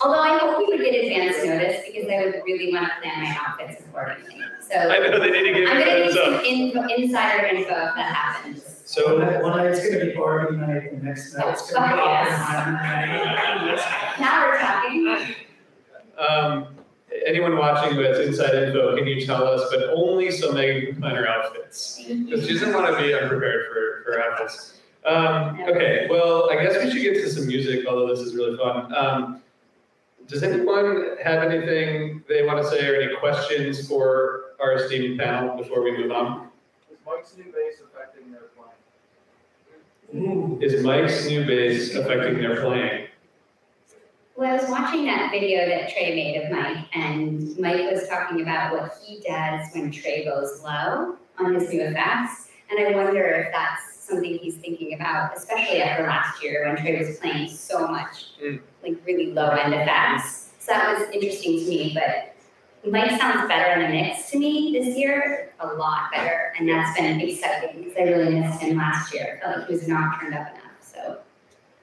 Although 0.00 0.20
I 0.20 0.38
hope 0.38 0.58
we 0.58 0.66
would 0.66 0.80
get 0.80 0.94
advance 1.04 1.36
notice 1.44 1.82
because 1.86 2.08
I 2.08 2.24
would 2.24 2.42
really 2.46 2.72
want 2.72 2.88
to 2.88 3.00
plan 3.00 3.22
my 3.22 3.36
outfits 3.46 3.80
accordingly. 3.84 4.36
So 4.60 4.76
I 4.78 4.98
know 4.98 5.18
they 5.20 5.30
need 5.30 5.42
to 5.52 5.54
give 5.60 5.68
gonna 5.68 5.80
you 5.80 5.84
a 5.90 5.94
need 5.94 6.02
heads 6.04 6.14
some 6.14 6.34
up. 6.34 6.44
info, 6.44 6.80
insider 6.94 7.46
info 7.46 7.60
if 7.70 7.94
that 7.94 8.14
happens. 8.14 8.64
One 8.64 8.72
So 8.84 9.18
night, 9.18 9.42
one 9.42 9.56
night 9.56 9.66
it's 9.66 9.86
gonna 9.88 10.04
be 10.06 10.12
Barbie 10.16 10.56
night, 10.56 10.98
the 10.98 11.04
next 11.04 11.34
night 11.36 11.48
it's 11.48 11.70
gonna 11.72 11.94
be 11.94 12.00
Oh, 12.00 12.06
yes. 12.06 12.50
Oppenheimer 12.50 13.76
night. 13.76 14.18
Now 14.20 14.46
we're 14.46 14.58
talking. 14.58 15.34
um, 16.18 16.66
anyone 17.26 17.56
watching 17.56 17.94
who 17.94 18.02
has 18.02 18.18
inside 18.20 18.54
info, 18.54 18.96
can 18.96 19.06
you 19.06 19.24
tell 19.24 19.46
us? 19.46 19.68
But 19.70 19.90
only 19.90 20.30
so 20.30 20.52
Megan 20.52 20.92
can 20.92 21.00
plan 21.00 21.16
her 21.16 21.28
outfits. 21.28 22.00
Because 22.06 22.46
she 22.46 22.54
doesn't 22.54 22.72
want 22.72 22.96
to 22.96 23.02
be 23.02 23.14
unprepared 23.14 23.66
for, 23.68 24.02
for 24.04 24.22
outfits. 24.22 24.80
Um, 25.04 25.60
okay, 25.68 26.06
well, 26.08 26.50
I 26.50 26.62
guess 26.62 26.82
we 26.82 26.90
should 26.90 27.02
get 27.02 27.14
to 27.14 27.30
some 27.30 27.46
music, 27.46 27.86
although 27.86 28.08
this 28.14 28.20
is 28.20 28.34
really 28.34 28.56
fun. 28.56 28.94
Um, 28.94 29.42
does 30.28 30.42
anyone 30.42 31.16
have 31.22 31.42
anything 31.42 32.22
they 32.28 32.44
want 32.44 32.62
to 32.62 32.68
say 32.68 32.86
or 32.88 32.94
any 32.94 33.14
questions 33.16 33.88
for 33.88 34.54
our 34.60 34.74
esteemed 34.74 35.18
panel 35.18 35.56
before 35.56 35.82
we 35.82 35.96
move 35.96 36.12
on? 36.12 36.48
Is 36.90 36.98
Mike's 37.04 37.36
new 37.36 37.52
bass 37.52 37.82
affecting 37.84 38.30
their 38.30 38.42
playing? 40.12 40.62
Is 40.62 40.84
Mike's 40.84 41.26
new 41.26 41.44
bass 41.44 41.94
affecting 41.94 42.38
their 42.38 42.60
playing? 42.60 43.08
Well, 44.34 44.50
I 44.50 44.60
was 44.60 44.70
watching 44.70 45.04
that 45.06 45.30
video 45.30 45.66
that 45.68 45.90
Trey 45.92 46.14
made 46.14 46.42
of 46.42 46.50
Mike, 46.50 46.86
and 46.96 47.56
Mike 47.58 47.90
was 47.90 48.08
talking 48.08 48.40
about 48.40 48.72
what 48.72 48.96
he 49.04 49.20
does 49.20 49.68
when 49.74 49.90
Trey 49.90 50.24
goes 50.24 50.62
low 50.62 51.16
on 51.38 51.54
his 51.54 51.68
new 51.70 51.82
effects. 51.82 52.48
And 52.70 52.80
I 52.80 52.92
wonder 52.96 53.22
if 53.22 53.52
that's 53.52 53.94
something 53.94 54.38
he's 54.38 54.56
thinking 54.56 54.94
about, 54.94 55.36
especially 55.36 55.82
after 55.82 56.04
last 56.06 56.42
year 56.42 56.66
when 56.66 56.76
Trey 56.76 56.98
was 56.98 57.18
playing 57.18 57.48
so 57.50 57.86
much, 57.86 58.38
Mm. 58.42 58.60
like 58.82 58.96
really 59.06 59.32
low 59.32 59.50
end 59.50 59.74
effects. 59.74 60.50
So 60.58 60.72
that 60.72 60.98
was 60.98 61.10
interesting 61.10 61.58
to 61.58 61.66
me, 61.68 61.92
but 61.94 62.34
Mike 62.90 63.10
sounds 63.20 63.46
better 63.48 63.80
in 63.80 63.82
the 63.82 63.88
mix 64.02 64.30
to 64.30 64.38
me 64.38 64.72
this 64.72 64.96
year, 64.96 65.52
a 65.60 65.66
lot 65.74 66.10
better. 66.10 66.54
And 66.58 66.68
that's 66.68 66.96
been 66.98 67.04
an 67.04 67.20
exciting 67.20 67.82
because 67.82 67.96
I 67.98 68.02
really 68.04 68.40
missed 68.40 68.60
him 68.62 68.78
last 68.78 69.12
year. 69.12 69.40
I 69.42 69.44
felt 69.44 69.58
like 69.58 69.68
he 69.68 69.74
was 69.74 69.86
not 69.86 70.18
turned 70.20 70.34
up 70.34 70.48
enough, 70.48 70.80
so. 70.80 71.18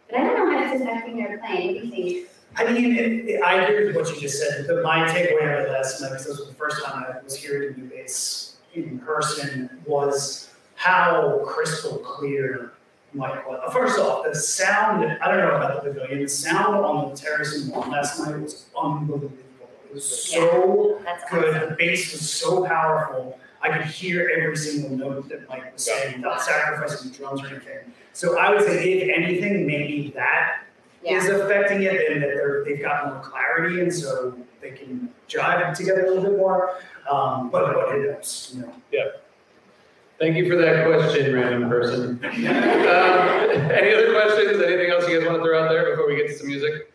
But 0.10 0.20
I 0.20 0.24
don't 0.24 0.36
know 0.36 0.58
how 0.60 0.74
it's 0.74 0.82
affecting 0.82 1.18
their 1.18 1.38
playing. 1.38 1.76
What 1.76 1.82
do 1.82 1.88
you 1.88 1.92
think? 1.92 2.30
I 2.56 2.72
mean, 2.72 2.96
it, 2.96 3.30
it, 3.30 3.42
I 3.42 3.64
agree 3.64 3.88
with 3.88 3.96
what 3.96 4.14
you 4.14 4.20
just 4.20 4.40
said. 4.42 4.66
But 4.68 4.84
my 4.84 5.08
takeaway 5.08 5.54
out 5.54 5.66
of 5.66 5.72
last 5.72 6.02
night, 6.02 6.10
because 6.10 6.26
this 6.26 6.40
was 6.40 6.48
the 6.48 6.54
first 6.56 6.84
time 6.84 7.06
I 7.06 7.24
was 7.24 7.36
hearing 7.36 7.74
the 7.74 7.82
new 7.82 7.90
bass 7.90 8.58
in 8.74 9.00
person, 9.00 9.70
was 9.86 10.50
how 10.76 11.42
crystal 11.46 11.98
clear 12.00 12.74
Mike 13.14 13.48
was. 13.48 13.74
First 13.74 14.00
off, 14.00 14.26
the 14.26 14.36
sound, 14.36 15.06
I 15.06 15.28
don't 15.28 15.38
know 15.40 15.56
about 15.56 15.84
the 15.84 15.92
pavilion, 15.92 16.24
the 16.24 16.30
sound 16.30 16.76
on 16.76 17.10
the 17.10 17.16
terrace 17.16 17.62
in 17.62 17.70
one 17.70 17.90
last 17.92 18.20
night 18.20 18.40
was 18.40 18.66
unbelievable. 18.80 19.38
It 19.90 19.94
was 19.96 20.28
so 20.32 21.00
That's 21.04 21.30
good. 21.32 21.56
awesome. 21.56 21.70
The 21.70 21.76
bass 21.76 22.12
was 22.12 22.32
so 22.32 22.66
powerful. 22.66 23.40
I 23.62 23.76
could 23.76 23.88
hear 23.88 24.32
every 24.38 24.56
single 24.56 24.96
note 24.96 25.28
that 25.30 25.50
Mike 25.50 25.74
was 25.74 25.84
saying 25.84 26.18
without 26.18 26.42
sacrificing 26.42 27.12
the 27.12 27.18
drums 27.18 27.44
or 27.44 27.48
anything. 27.48 27.92
So 28.14 28.38
I 28.38 28.52
would 28.52 28.62
say, 28.64 28.94
if 28.94 29.18
anything, 29.18 29.66
maybe 29.66 30.12
that 30.16 30.64
is 31.06 31.28
affecting 31.28 31.84
it 31.84 32.12
and 32.12 32.22
that 32.22 32.34
they're, 32.34 32.64
they've 32.66 32.82
got 32.82 33.08
more 33.08 33.22
clarity 33.22 33.82
and 33.82 33.94
so 33.94 34.38
they 34.62 34.72
can 34.72 35.10
jive 35.28 35.76
together 35.76 36.06
a 36.06 36.10
little 36.10 36.24
bit 36.24 36.38
more. 36.38 36.78
Um, 37.10 37.50
but, 37.50 37.74
but 37.74 37.96
it 37.96 38.10
helps, 38.12 38.54
you 38.54 38.62
know. 38.62 38.74
Yeah. 38.92 39.06
Thank 40.20 40.36
you 40.36 40.50
for 40.50 40.58
that 40.58 40.86
question, 40.86 41.34
random 41.34 41.70
person. 41.70 42.20
Um, 42.90 43.72
any 43.72 43.94
other 43.94 44.12
questions? 44.12 44.62
Anything 44.62 44.92
else 44.92 45.08
you 45.08 45.20
guys 45.20 45.28
want 45.28 45.40
to 45.40 45.44
throw 45.44 45.64
out 45.64 45.70
there 45.70 45.92
before 45.92 46.08
we 46.08 46.16
get 46.16 46.28
to 46.28 46.38
some 46.38 46.48
music? 46.48 46.92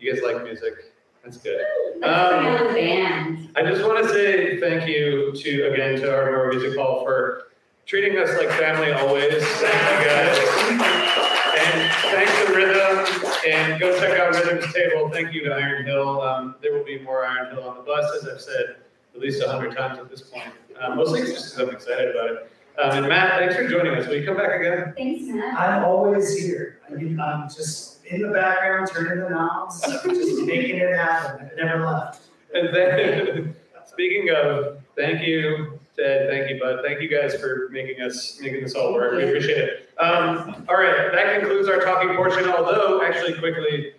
You 0.00 0.12
guys 0.12 0.22
like 0.22 0.42
music? 0.42 0.74
That's 1.22 1.38
good. 1.38 1.64
Um, 2.02 2.02
out 2.04 2.68
the 2.68 2.74
band. 2.74 3.50
I 3.56 3.62
just 3.62 3.82
want 3.82 4.04
to 4.04 4.12
say 4.12 4.60
thank 4.60 4.88
you 4.88 5.32
to, 5.32 5.72
again, 5.72 6.00
to 6.00 6.14
our 6.14 6.24
Ardmore 6.24 6.52
Music 6.52 6.78
Hall 6.78 7.04
for 7.04 7.44
treating 7.86 8.18
us 8.18 8.30
like 8.38 8.50
family 8.50 8.92
always. 8.92 9.42
Thank 9.44 10.00
you 10.00 10.80
guys. 10.80 11.40
And 11.56 11.92
thanks 12.10 12.32
to 12.40 12.52
Rythm, 12.52 13.46
and 13.48 13.80
go 13.80 13.98
check 13.98 14.18
out 14.18 14.34
Rythm's 14.34 14.72
table. 14.72 15.08
Thank 15.10 15.32
you 15.32 15.44
to 15.44 15.54
Iron 15.54 15.86
Hill. 15.86 16.20
Um, 16.22 16.56
there 16.60 16.72
will 16.72 16.84
be 16.84 16.98
more 17.00 17.24
Iron 17.26 17.54
Hill 17.54 17.68
on 17.68 17.76
the 17.76 17.82
bus, 17.82 18.22
as 18.22 18.28
I've 18.28 18.40
said 18.40 18.76
at 19.14 19.20
least 19.20 19.42
a 19.42 19.48
hundred 19.50 19.76
times 19.76 19.98
at 19.98 20.10
this 20.10 20.22
point. 20.22 20.48
Uh, 20.80 20.94
mostly 20.94 21.20
just 21.20 21.54
because 21.54 21.68
I'm 21.68 21.74
excited 21.74 22.10
about 22.10 22.30
it. 22.30 22.50
Um, 22.76 22.98
and 22.98 23.08
Matt, 23.08 23.38
thanks 23.38 23.54
for 23.54 23.68
joining 23.68 23.94
us. 23.94 24.08
Will 24.08 24.16
you 24.16 24.26
come 24.26 24.36
back 24.36 24.60
again? 24.60 24.92
Thanks, 24.96 25.22
Matt. 25.28 25.56
I'm 25.56 25.84
always 25.84 26.36
here. 26.36 26.80
I 26.88 26.94
mean, 26.94 27.20
I'm 27.20 27.48
just 27.48 28.04
in 28.06 28.22
the 28.22 28.28
background, 28.28 28.88
turning 28.92 29.22
the 29.22 29.30
knobs, 29.30 29.80
just 29.80 30.42
making 30.42 30.78
it 30.78 30.96
happen. 30.96 31.50
I 31.52 31.64
never 31.64 31.86
left. 31.86 32.22
And 32.52 32.74
then, 32.74 33.56
speaking 33.86 34.30
of, 34.34 34.78
thank 34.96 35.22
you, 35.22 35.73
Ted, 35.96 36.28
thank 36.28 36.50
you, 36.50 36.58
Bud, 36.60 36.80
thank 36.84 37.00
you 37.00 37.08
guys 37.08 37.36
for 37.36 37.68
making 37.70 38.02
us, 38.02 38.38
making 38.40 38.62
this 38.62 38.74
all 38.74 38.92
work, 38.92 39.14
we 39.14 39.22
appreciate 39.22 39.58
it. 39.58 39.90
Um, 39.98 40.66
all 40.68 40.76
right, 40.76 41.12
that 41.12 41.38
concludes 41.40 41.68
our 41.68 41.80
talking 41.80 42.16
portion, 42.16 42.48
although, 42.48 43.02
actually, 43.04 43.38
quickly, 43.38 43.92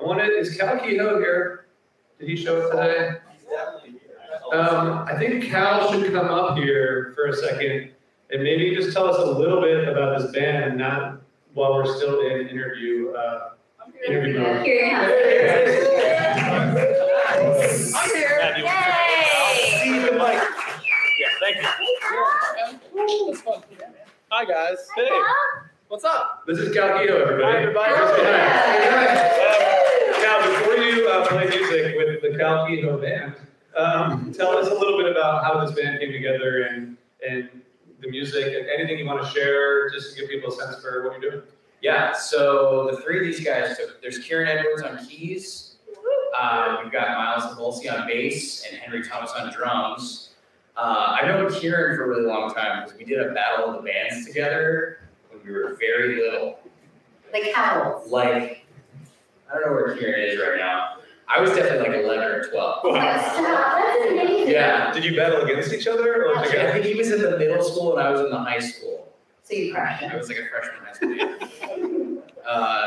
I 0.00 0.04
wanted, 0.04 0.30
is 0.30 0.56
Cal 0.56 0.78
Kehoe 0.78 1.18
here? 1.18 1.66
Did 2.18 2.28
he 2.30 2.36
show 2.36 2.62
up 2.62 2.70
today? 2.70 3.18
Um, 4.52 5.04
I 5.06 5.14
think 5.18 5.44
Cal 5.44 5.92
should 5.92 6.10
come 6.12 6.28
up 6.28 6.56
here 6.56 7.12
for 7.14 7.26
a 7.26 7.36
second, 7.36 7.90
and 8.30 8.42
maybe 8.42 8.74
just 8.74 8.92
tell 8.94 9.06
us 9.08 9.18
a 9.18 9.38
little 9.38 9.60
bit 9.60 9.88
about 9.88 10.18
this 10.18 10.32
band, 10.32 10.78
not 10.78 11.20
while 11.52 11.74
we're 11.74 11.96
still 11.96 12.20
in 12.20 12.48
interview, 12.48 13.10
uh, 13.10 13.50
interview 14.06 14.38
mode. 14.40 14.64
Here 14.66 14.86
you 14.88 14.96
I'm 17.94 18.54
here. 18.54 18.64
Yay! 18.64 19.80
See 19.82 19.98
the 19.98 20.12
mic. 20.12 20.38
Yeah, 21.18 21.28
thank 21.40 21.56
you. 21.56 21.62
That's 23.26 23.40
fun. 23.40 23.62
Hi, 24.34 24.46
guys. 24.46 24.88
Hey, 24.96 25.10
what's 25.88 26.04
up? 26.04 26.44
This 26.46 26.56
is 26.56 26.74
Cal 26.74 26.98
Kehoe, 26.98 27.20
everybody. 27.20 27.52
Hi, 27.52 27.62
everybody. 27.64 27.92
Say 27.92 28.24
hi. 28.88 29.06
Um, 30.08 30.22
Now, 30.22 30.58
before 30.58 30.76
you 30.78 31.06
uh, 31.06 31.26
play 31.28 31.50
music 31.50 31.96
with 31.98 32.22
the 32.22 32.38
Cal 32.38 32.66
Kehoe 32.66 32.96
band, 32.96 33.34
um, 33.76 34.32
tell 34.32 34.56
us 34.56 34.68
a 34.68 34.74
little 34.74 34.96
bit 34.96 35.12
about 35.12 35.44
how 35.44 35.62
this 35.62 35.78
band 35.78 36.00
came 36.00 36.12
together 36.12 36.62
and 36.62 36.96
and 37.28 37.50
the 38.00 38.08
music, 38.08 38.46
and 38.46 38.66
anything 38.70 38.98
you 39.00 39.04
want 39.04 39.22
to 39.22 39.28
share, 39.30 39.90
just 39.90 40.16
to 40.16 40.22
give 40.22 40.30
people 40.30 40.50
a 40.50 40.56
sense 40.56 40.80
for 40.82 41.06
what 41.06 41.20
you're 41.20 41.30
doing. 41.30 41.42
Yeah, 41.82 42.14
so 42.14 42.88
the 42.90 43.02
three 43.02 43.18
of 43.18 43.24
these 43.24 43.44
guys, 43.44 43.76
so 43.76 43.84
there's 44.00 44.18
Kieran 44.20 44.48
Edwards 44.48 44.80
on 44.80 45.06
keys, 45.06 45.76
uh, 46.34 46.78
we've 46.82 46.90
got 46.90 47.08
Miles 47.18 47.54
Volsi 47.58 47.92
on 47.92 48.06
bass, 48.08 48.64
and 48.66 48.80
Henry 48.80 49.06
Thomas 49.06 49.30
on 49.38 49.52
drums. 49.52 50.30
Uh, 50.76 51.16
I've 51.20 51.26
known 51.28 51.52
Kieran 51.52 51.96
for 51.96 52.04
a 52.04 52.08
really 52.08 52.26
long 52.26 52.52
time 52.54 52.82
because 52.84 52.98
we 52.98 53.04
did 53.04 53.18
a 53.20 53.32
battle 53.32 53.66
of 53.70 53.76
the 53.76 53.90
bands 53.90 54.26
together 54.26 55.00
when 55.30 55.44
we 55.44 55.52
were 55.52 55.76
very 55.78 56.16
little. 56.22 56.58
Like 57.32 57.52
how 57.52 58.00
old? 58.02 58.10
Like, 58.10 58.66
I 59.50 59.54
don't 59.54 59.66
know 59.66 59.72
where 59.72 59.96
Kieran 59.96 60.20
is 60.30 60.40
right 60.40 60.58
now. 60.58 60.96
I 61.34 61.40
was 61.40 61.50
definitely 61.50 61.88
like 61.88 62.04
11 62.04 62.24
or 62.24 62.44
12. 62.48 62.78
Stop, 62.80 62.94
that's 62.94 64.10
amazing. 64.10 64.48
Yeah. 64.50 64.92
Did 64.92 65.04
you 65.04 65.16
battle 65.16 65.42
against 65.42 65.72
each 65.72 65.86
other 65.86 66.26
or 66.26 66.38
I 66.38 66.46
together? 66.46 66.72
think 66.72 66.84
he 66.86 66.94
was 66.94 67.10
in 67.10 67.22
the 67.22 67.38
middle 67.38 67.62
school 67.62 67.96
and 67.96 68.06
I 68.06 68.10
was 68.10 68.20
in 68.20 68.30
the 68.30 68.38
high 68.38 68.58
school. 68.58 69.12
So 69.44 69.54
you 69.54 69.72
crushed 69.72 70.02
I 70.02 70.16
was 70.16 70.28
like 70.28 70.38
a 70.38 70.46
freshman 70.48 71.18
in 71.20 71.28
high 71.38 71.48
school. 71.48 72.18
Uh, 72.44 72.86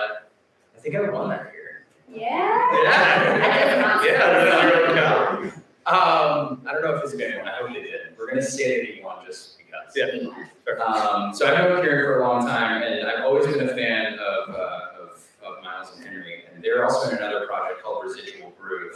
I 0.76 0.80
think 0.82 0.96
I 0.98 1.10
won 1.10 1.30
that 1.30 1.50
year. 1.54 1.86
Yeah? 2.10 2.84
Yeah. 2.84 3.40
That 3.40 4.04
is 4.04 5.46
Yeah, 5.46 5.52
awesome. 5.86 5.94
that's 5.94 5.94
your 5.94 5.94
Cal. 5.94 6.50
Um, 6.52 6.62
I 6.68 6.74
don't 6.74 6.84
know 6.84 6.96
if 6.96 7.04
it's 7.04 7.14
a 7.14 7.18
good 7.18 7.38
one. 7.38 7.48
I 7.48 7.58
hope 7.58 7.68
they 7.74 7.82
did. 7.82 8.18
We're 8.18 8.28
gonna 8.30 8.42
say 8.42 8.78
that 8.86 8.94
he 8.96 9.02
won 9.04 9.26
just 9.26 9.58
because. 9.58 9.94
Yeah. 9.96 10.84
Um, 10.84 11.34
so 11.34 11.48
I've 11.48 11.58
known 11.70 11.82
Kieran 11.84 12.06
for 12.06 12.22
a 12.22 12.28
long 12.28 12.46
time, 12.48 12.82
and 12.84 13.08
I've 13.08 13.24
always 13.26 13.46
been 13.46 13.70
a 13.70 13.74
fan 13.76 14.14
of, 14.14 14.50
uh, 14.56 14.80
of, 15.02 15.24
of 15.46 15.64
Miles 15.64 15.96
and 15.96 16.06
Henry. 16.06 16.44
And 16.54 16.64
they're 16.64 16.84
also 16.86 17.10
in 17.12 17.18
another 17.18 17.46
project 17.46 17.84
called 17.84 18.04
Residual 18.04 18.52
Groove 18.60 18.96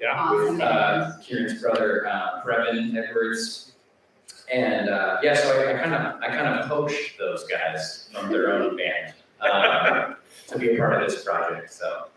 Yeah. 0.00 0.12
Awesome. 0.14 0.54
with 0.54 0.60
uh, 0.60 1.12
Kieran's 1.22 1.60
brother 1.62 2.06
uh, 2.06 2.42
Brevin 2.44 2.94
Edwards. 2.96 3.72
And 4.52 4.90
uh, 4.90 5.18
yeah, 5.22 5.34
so 5.34 5.66
I 5.66 5.72
kind 5.78 5.94
of 5.94 6.20
I 6.20 6.26
kind 6.28 6.46
of 6.60 6.68
poached 6.68 7.18
those 7.18 7.44
guys 7.44 8.10
from 8.12 8.30
their 8.30 8.52
own 8.52 8.76
band 8.76 9.14
uh, 9.40 10.14
to 10.48 10.58
be 10.58 10.74
a 10.74 10.76
part 10.76 11.02
of 11.02 11.08
this 11.10 11.24
project. 11.24 11.72
So 11.72 12.08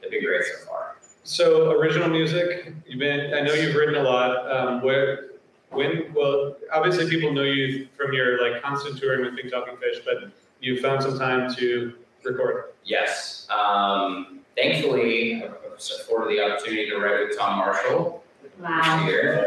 they've 0.00 0.10
been 0.10 0.24
great 0.24 0.44
so 0.44 0.64
far. 0.66 0.93
So 1.24 1.70
original 1.70 2.08
music, 2.08 2.74
you've 2.86 2.98
been, 2.98 3.32
I 3.32 3.40
know 3.40 3.54
you've 3.54 3.74
written 3.74 3.94
a 3.96 4.02
lot. 4.02 4.50
Um, 4.50 4.82
where, 4.82 5.30
when, 5.70 6.12
well, 6.14 6.56
obviously 6.70 7.08
people 7.08 7.32
know 7.32 7.42
you 7.42 7.88
from 7.96 8.12
your 8.12 8.42
like 8.42 8.62
constant 8.62 8.98
touring 8.98 9.24
with 9.24 9.34
Pink 9.34 9.50
Talking 9.50 9.76
Fish, 9.78 10.02
but 10.04 10.30
you 10.60 10.80
found 10.82 11.02
some 11.02 11.18
time 11.18 11.52
to 11.54 11.94
record. 12.24 12.72
Yes. 12.84 13.46
Um, 13.50 14.40
thankfully, 14.54 15.42
I 15.44 15.48
was 15.74 15.98
afforded 15.98 16.36
the 16.38 16.44
opportunity 16.44 16.90
to 16.90 16.98
write 16.98 17.26
with 17.28 17.38
Tom 17.38 17.58
Marshall 17.58 18.22
Wow. 18.60 19.04
this 19.06 19.12
year. 19.12 19.46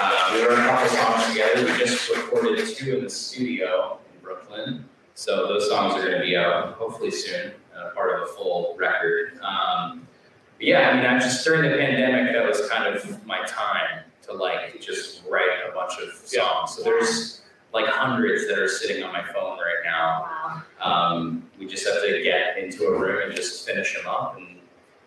Uh, 0.00 0.30
we 0.34 0.42
wrote 0.42 0.58
a 0.58 0.62
couple 0.62 0.88
songs 0.88 1.26
together. 1.28 1.64
We 1.70 1.78
just 1.78 2.08
recorded 2.08 2.66
two 2.76 2.96
in 2.96 3.04
the 3.04 3.10
studio 3.10 3.98
in 4.12 4.20
Brooklyn. 4.22 4.88
So 5.14 5.46
those 5.46 5.68
songs 5.68 5.94
are 5.94 6.00
going 6.00 6.18
to 6.18 6.20
be 6.20 6.34
out 6.36 6.72
hopefully 6.74 7.10
soon, 7.10 7.52
uh, 7.76 7.90
part 7.90 8.16
of 8.16 8.22
a 8.22 8.32
full 8.32 8.74
record. 8.78 9.38
Um, 9.42 10.08
but 10.56 10.66
yeah, 10.66 10.90
I 10.90 10.96
mean, 10.96 11.06
I'm 11.06 11.20
just 11.20 11.44
during 11.44 11.70
the 11.70 11.76
pandemic, 11.76 12.32
that 12.32 12.46
was 12.46 12.68
kind 12.68 12.94
of 12.94 13.26
my 13.26 13.44
time 13.46 14.04
to 14.22 14.32
like 14.32 14.80
just 14.80 15.22
write 15.28 15.48
a 15.68 15.74
bunch 15.74 15.92
of 16.00 16.14
songs. 16.26 16.76
So 16.76 16.82
there's 16.82 17.42
like 17.72 17.86
hundreds 17.86 18.46
that 18.48 18.58
are 18.58 18.68
sitting 18.68 19.02
on 19.02 19.12
my 19.12 19.22
phone 19.32 19.58
right 19.58 19.82
now. 19.84 20.62
Um, 20.80 21.44
we 21.58 21.66
just 21.66 21.86
have 21.86 22.02
to 22.02 22.22
get 22.22 22.56
into 22.58 22.86
a 22.86 22.98
room 22.98 23.22
and 23.26 23.34
just 23.34 23.66
finish 23.66 23.94
them 23.96 24.06
up, 24.06 24.36
and 24.36 24.58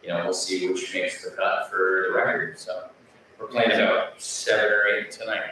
you 0.03 0.09
know 0.09 0.23
we'll 0.23 0.33
see 0.33 0.67
which 0.67 0.93
makes 0.93 1.23
the 1.23 1.31
cut 1.31 1.69
for 1.69 2.07
the 2.07 2.15
record. 2.15 2.59
So 2.59 2.89
we're 3.39 3.47
playing 3.47 3.71
about 3.71 4.21
seven 4.21 4.65
or 4.65 4.87
eight 4.87 5.11
tonight. 5.11 5.51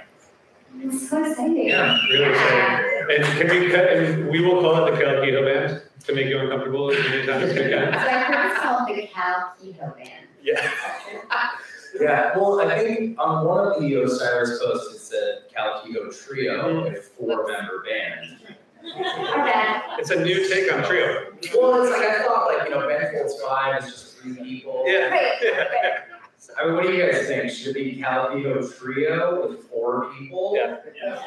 It's 0.77 1.09
so 1.09 1.23
exciting. 1.23 1.67
Yeah. 1.67 1.97
Really 2.11 2.31
exciting. 2.31 3.15
And 3.15 3.23
can 3.23 3.61
we 3.61 3.69
cut, 3.71 3.93
and 3.93 4.29
we 4.29 4.41
will 4.41 4.61
call 4.61 4.85
it 4.85 4.91
the 4.91 4.97
Cal 4.97 5.23
Kehoe 5.23 5.45
Band. 5.45 5.81
To 6.05 6.13
make 6.13 6.27
you 6.27 6.39
uncomfortable 6.39 6.91
as 6.91 6.99
many 7.05 7.25
times 7.25 7.43
as 7.43 7.53
we 7.53 7.71
So. 7.71 7.77
I 7.77 8.19
heard 8.19 8.51
it's 8.51 8.59
called 8.61 8.87
the 8.87 9.07
Cal 9.07 9.53
Keto 9.61 9.97
Band. 9.97 10.27
Yeah. 10.41 10.71
Yeah, 11.99 12.37
well, 12.37 12.59
I 12.59 12.79
think 12.79 13.17
on 13.17 13.45
one 13.45 13.67
of 13.67 13.81
the 13.81 13.93
Osiris 14.03 14.59
posts, 14.59 14.95
it 14.95 14.99
said 14.99 15.43
Calico 15.53 16.11
Trio, 16.11 16.83
mm-hmm. 16.83 16.95
a 16.95 16.99
four-member 16.99 17.85
band. 17.87 18.55
Okay. 18.85 19.79
It's 19.97 20.09
a 20.09 20.21
new 20.21 20.47
take 20.49 20.71
on 20.73 20.83
trio. 20.83 21.33
Well, 21.55 21.83
it's 21.83 21.97
like, 21.97 22.07
I 22.07 22.23
thought, 22.23 22.47
like, 22.47 22.67
you 22.67 22.75
know, 22.75 22.87
Ben 22.87 23.13
Folds 23.13 23.41
Five 23.41 23.83
is 23.83 23.91
just 23.91 24.17
three 24.17 24.35
people. 24.35 24.83
Yeah. 24.85 25.07
Right, 25.07 25.31
Yeah. 25.41 25.99
I 26.59 26.65
mean, 26.65 26.75
what 26.75 26.83
do 26.83 26.93
you 26.93 27.03
guys 27.05 27.25
think? 27.27 27.49
Should 27.51 27.75
it 27.75 27.95
be 27.95 28.01
Cal 28.01 28.29
Kehoe 28.31 28.61
Trio 28.67 29.47
with 29.47 29.63
four 29.67 30.11
people? 30.17 30.53
Yeah. 30.55 30.77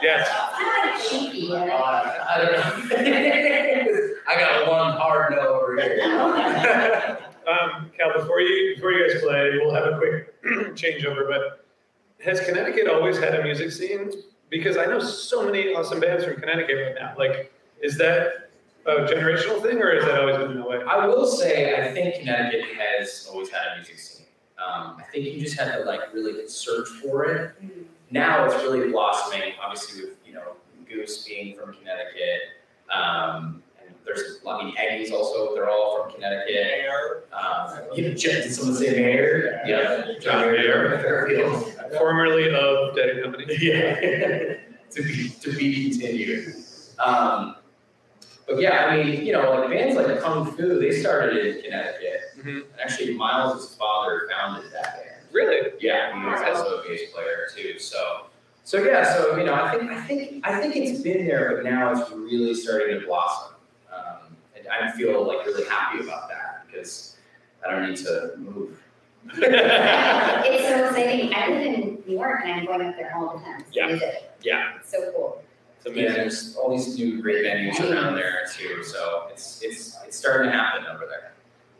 Yes. 0.02 0.28
Kind 0.56 0.94
of 0.94 1.02
cheeky, 1.10 1.38
you 1.46 1.54
Uh, 1.54 1.66
know? 1.66 1.74
I 1.76 2.38
don't 2.38 2.52
know. 2.52 4.08
I 4.28 4.38
got 4.38 4.68
one 4.68 4.92
hard 4.92 5.32
no 5.32 5.60
over 5.60 5.80
here. 5.80 7.18
Um, 7.48 7.90
Cal, 7.96 8.12
before 8.12 8.42
you 8.42 8.74
before 8.74 8.92
you 8.92 9.10
guys 9.10 9.22
play, 9.22 9.52
we'll 9.54 9.72
have 9.74 9.86
a 9.86 9.96
quick 9.96 10.42
changeover. 10.74 11.26
But 11.26 11.64
has 12.22 12.40
Connecticut 12.40 12.88
always 12.88 13.16
had 13.16 13.34
a 13.36 13.42
music 13.42 13.72
scene? 13.72 14.12
Because 14.50 14.76
I 14.76 14.84
know 14.84 14.98
so 15.00 15.46
many 15.46 15.72
awesome 15.74 15.98
bands 15.98 16.24
from 16.26 16.34
Connecticut 16.36 16.76
right 16.76 16.94
now. 16.94 17.14
Like, 17.16 17.50
is 17.80 17.96
that 17.96 18.50
a 18.84 18.96
generational 19.06 19.62
thing, 19.62 19.80
or 19.80 19.94
has 19.94 20.04
that 20.04 20.20
always 20.20 20.36
been 20.36 20.58
that 20.58 20.68
way? 20.68 20.82
I 20.86 21.06
will 21.06 21.24
say, 21.26 21.74
I 21.82 21.90
think 21.94 22.16
Connecticut 22.16 22.66
has 22.76 23.26
always 23.32 23.48
had 23.48 23.62
a 23.72 23.76
music 23.76 23.98
scene. 23.98 24.17
Um, 24.58 24.96
I 24.98 25.04
think 25.12 25.24
you 25.24 25.40
just 25.40 25.58
had 25.58 25.76
to 25.76 25.84
like 25.84 26.12
really 26.12 26.46
search 26.48 26.88
for 26.88 27.24
it. 27.24 27.54
Now 28.10 28.44
it's 28.44 28.54
really 28.62 28.90
blossoming, 28.90 29.52
obviously 29.62 30.04
with, 30.04 30.18
you 30.26 30.34
know, 30.34 30.56
Goose 30.88 31.24
being 31.24 31.56
from 31.56 31.74
Connecticut. 31.74 32.40
Um, 32.92 33.62
and 33.80 33.94
there's, 34.04 34.40
I 34.48 34.64
mean, 34.64 34.74
Eggy's 34.76 35.12
also, 35.12 35.54
they're 35.54 35.68
all 35.68 36.02
from 36.02 36.14
Connecticut. 36.14 37.28
Um, 37.32 37.78
you 37.94 38.08
know, 38.08 38.14
Jeff, 38.14 38.44
did 38.44 38.52
someone 38.52 38.76
say 38.76 38.90
mayor? 38.92 39.60
Yeah. 39.66 40.14
John 40.20 40.50
Mayer, 40.50 40.98
Fairfield. 41.00 41.74
Formerly 41.96 42.52
of 42.52 42.96
Dead 42.96 43.10
and 43.10 43.22
Company. 43.22 43.56
Yeah. 43.60 44.54
To 44.90 45.02
be, 45.02 45.28
to 45.28 45.52
be 45.54 45.90
continued. 45.90 46.54
Um, 46.98 47.56
but 48.46 48.58
yeah, 48.58 48.86
I 48.86 48.96
mean, 48.96 49.24
you 49.26 49.34
know, 49.34 49.50
like 49.50 49.68
bands 49.68 49.94
like 49.96 50.06
the 50.06 50.16
Kung 50.16 50.50
Fu, 50.56 50.80
they 50.80 50.92
started 50.92 51.44
in 51.44 51.62
Connecticut. 51.62 52.22
Mhm. 52.38 52.64
Actually, 52.82 53.14
Miles' 53.14 53.74
father 53.76 54.28
founded 54.30 54.70
that 54.72 54.94
band. 54.96 55.26
Really? 55.32 55.72
Yeah, 55.80 56.18
he 56.18 56.24
was 56.26 56.40
also 56.42 56.80
a 56.80 56.88
bass 56.88 57.10
player 57.12 57.48
too. 57.54 57.78
So, 57.78 58.26
so 58.64 58.82
yeah, 58.82 59.02
so 59.16 59.36
you 59.36 59.44
know, 59.44 59.54
I 59.54 59.70
think 59.76 59.90
I 59.90 60.00
think 60.02 60.46
I 60.46 60.60
think 60.60 60.76
it's 60.76 61.00
been 61.00 61.26
there, 61.26 61.54
but 61.56 61.64
now 61.64 61.92
it's 61.92 62.10
really 62.12 62.54
starting 62.54 63.00
to 63.00 63.06
blossom. 63.06 63.54
Um, 63.92 64.36
and 64.56 64.66
I 64.68 64.90
feel 64.92 65.26
like 65.26 65.44
really 65.46 65.64
happy 65.68 66.00
about 66.00 66.28
that 66.28 66.64
because 66.66 67.16
I 67.66 67.70
don't 67.70 67.88
need 67.90 67.98
to 67.98 68.32
move. 68.38 68.80
It's 69.34 70.68
so 70.68 70.84
exciting. 70.88 71.34
I 71.34 71.48
live 71.48 71.62
in 71.62 72.02
New 72.06 72.14
York 72.16 72.40
and 72.44 72.52
I'm 72.52 72.64
going 72.66 72.80
up 72.82 72.96
there 72.96 73.12
all 73.16 73.36
the 73.36 73.44
time. 73.44 73.60
to 73.60 73.66
Yeah. 73.72 73.88
visit. 73.88 74.30
Yeah. 74.40 74.76
It's 74.78 74.90
so 74.90 75.12
cool. 75.12 75.42
It's 75.84 75.94
Yeah, 75.96 76.12
there's 76.12 76.56
all 76.56 76.70
these 76.70 76.96
new 76.96 77.20
great 77.20 77.44
venues 77.44 77.78
around 77.80 78.14
there 78.14 78.46
too. 78.56 78.82
So 78.84 79.26
it's 79.30 79.60
it's 79.62 79.98
it's 80.06 80.16
starting 80.16 80.50
to 80.50 80.56
happen 80.56 80.86
over 80.86 81.04
there. 81.06 81.32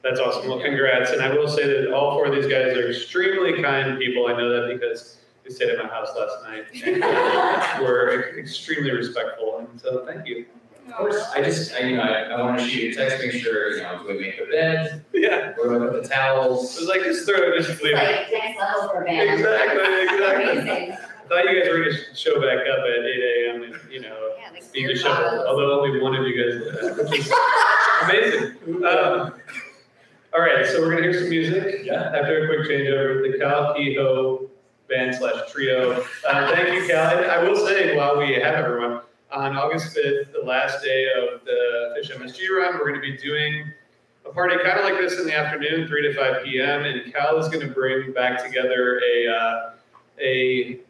That's 0.03 0.21
awesome. 0.21 0.49
Well, 0.49 0.61
congrats. 0.61 1.11
And 1.11 1.21
I 1.23 1.35
will 1.35 1.49
say 1.49 1.67
that 1.67 1.93
all 1.93 2.13
four 2.13 2.27
of 2.27 2.35
these 2.35 2.47
guys 2.47 2.77
are 2.77 2.89
extremely 2.91 3.61
kind 3.63 3.99
people. 3.99 4.27
I 4.29 4.33
know 4.33 4.49
that 4.49 4.73
because 4.73 5.19
they 5.45 5.51
stayed 5.51 5.71
at 5.71 5.79
my 5.83 5.89
house 5.91 6.09
last 6.17 6.45
night 6.45 6.67
and 6.85 7.83
were 7.83 8.39
extremely 8.39 8.91
respectful. 8.93 9.59
And 9.59 9.81
so 9.81 10.07
thank 10.07 10.27
you. 10.27 10.47
Of 10.87 10.95
course, 10.95 11.23
I 11.35 11.43
just 11.43 11.75
I, 11.75 11.81
you 11.81 11.97
know 11.99 12.03
I, 12.03 12.23
I 12.31 12.41
want 12.43 12.59
to 12.61 12.67
shoot 12.67 12.83
you 12.83 12.91
a 12.93 12.95
text, 12.95 13.19
make 13.23 13.33
sure 13.33 13.73
you 13.77 13.83
know 13.83 14.03
do 14.03 14.09
we 14.09 14.21
make 14.21 14.39
the 14.39 14.47
bed, 14.51 15.05
Yeah. 15.13 15.53
where 15.57 15.69
do 15.79 15.85
I 15.87 15.91
put 15.91 16.03
the 16.03 16.09
towels? 16.09 16.77
It 16.77 16.81
was 16.81 16.89
like, 16.89 17.03
just 17.03 17.27
throw 17.27 17.37
it, 17.37 17.59
just 17.59 17.69
It's 17.71 17.83
leave 17.83 17.93
it. 17.93 17.97
like 17.97 18.33
next 18.33 18.59
level 18.59 18.89
for 18.89 19.03
a 19.03 19.05
band. 19.05 19.29
Exactly, 19.31 20.03
exactly. 20.03 20.51
Amazing. 20.63 20.93
I 20.93 21.29
thought 21.29 21.45
you 21.53 21.61
guys 21.61 21.69
were 21.71 21.79
going 21.85 21.95
to 21.95 22.15
show 22.17 22.41
back 22.41 22.61
up 22.67 22.79
at 22.79 23.05
8 23.05 23.05
a.m. 23.05 23.63
and, 23.65 23.75
you 23.93 24.01
know, 24.01 24.33
Yeah, 24.41 24.51
like 24.51 24.73
beat 24.73 24.87
beer 24.87 24.95
the 24.95 24.99
shovel, 24.99 25.47
although 25.47 25.79
only 25.83 26.01
one 26.01 26.15
of 26.15 26.27
you 26.27 26.43
guys 26.43 26.55
did 26.81 26.97
that, 26.97 27.11
which 27.11 27.21
is 27.21 27.33
amazing. 28.03 28.87
Um, 28.87 29.35
all 30.35 30.41
right, 30.41 30.67
so 30.67 30.81
we're 30.81 30.91
going 30.91 31.03
to 31.05 31.11
hear 31.11 31.21
some 31.21 31.31
music. 31.31 31.85
Yeah. 31.85 32.13
After 32.15 32.45
a 32.45 32.47
quick 32.47 32.69
changeover, 32.69 33.23
with 33.23 33.33
the 33.33 33.39
Cal 33.39 33.75
Kehoe 33.75 34.49
band 34.89 35.15
slash 35.15 35.51
trio. 35.53 36.03
Uh, 36.29 36.51
thank 36.53 36.75
you, 36.75 36.87
Cal. 36.89 37.25
I 37.31 37.43
will 37.43 37.57
say, 37.57 37.97
while 37.97 38.19
we 38.19 38.35
have 38.35 38.55
everyone, 38.55 39.03
on 39.31 39.57
August 39.57 39.97
5th, 39.97 40.33
the 40.33 40.43
last 40.43 40.83
day 40.83 41.07
of 41.17 41.45
the 41.45 41.95
Phish 41.97 42.11
MSG 42.17 42.49
run, 42.49 42.75
we're 42.75 42.89
going 42.89 42.95
to 42.95 43.01
be 43.01 43.17
doing 43.17 43.71
a 44.25 44.33
party 44.33 44.57
kind 44.63 44.79
of 44.79 44.85
like 44.85 44.99
this 44.99 45.19
in 45.19 45.27
the 45.27 45.37
afternoon, 45.37 45.87
3 45.87 46.03
to 46.03 46.15
5 46.15 46.45
p.m. 46.45 46.85
And 46.85 47.13
Cal 47.13 47.39
is 47.39 47.49
going 47.49 47.67
to 47.67 47.73
bring 47.73 48.13
back 48.13 48.43
together 48.43 49.01
a, 49.01 49.29
uh, 49.29 49.71
a 50.21 50.81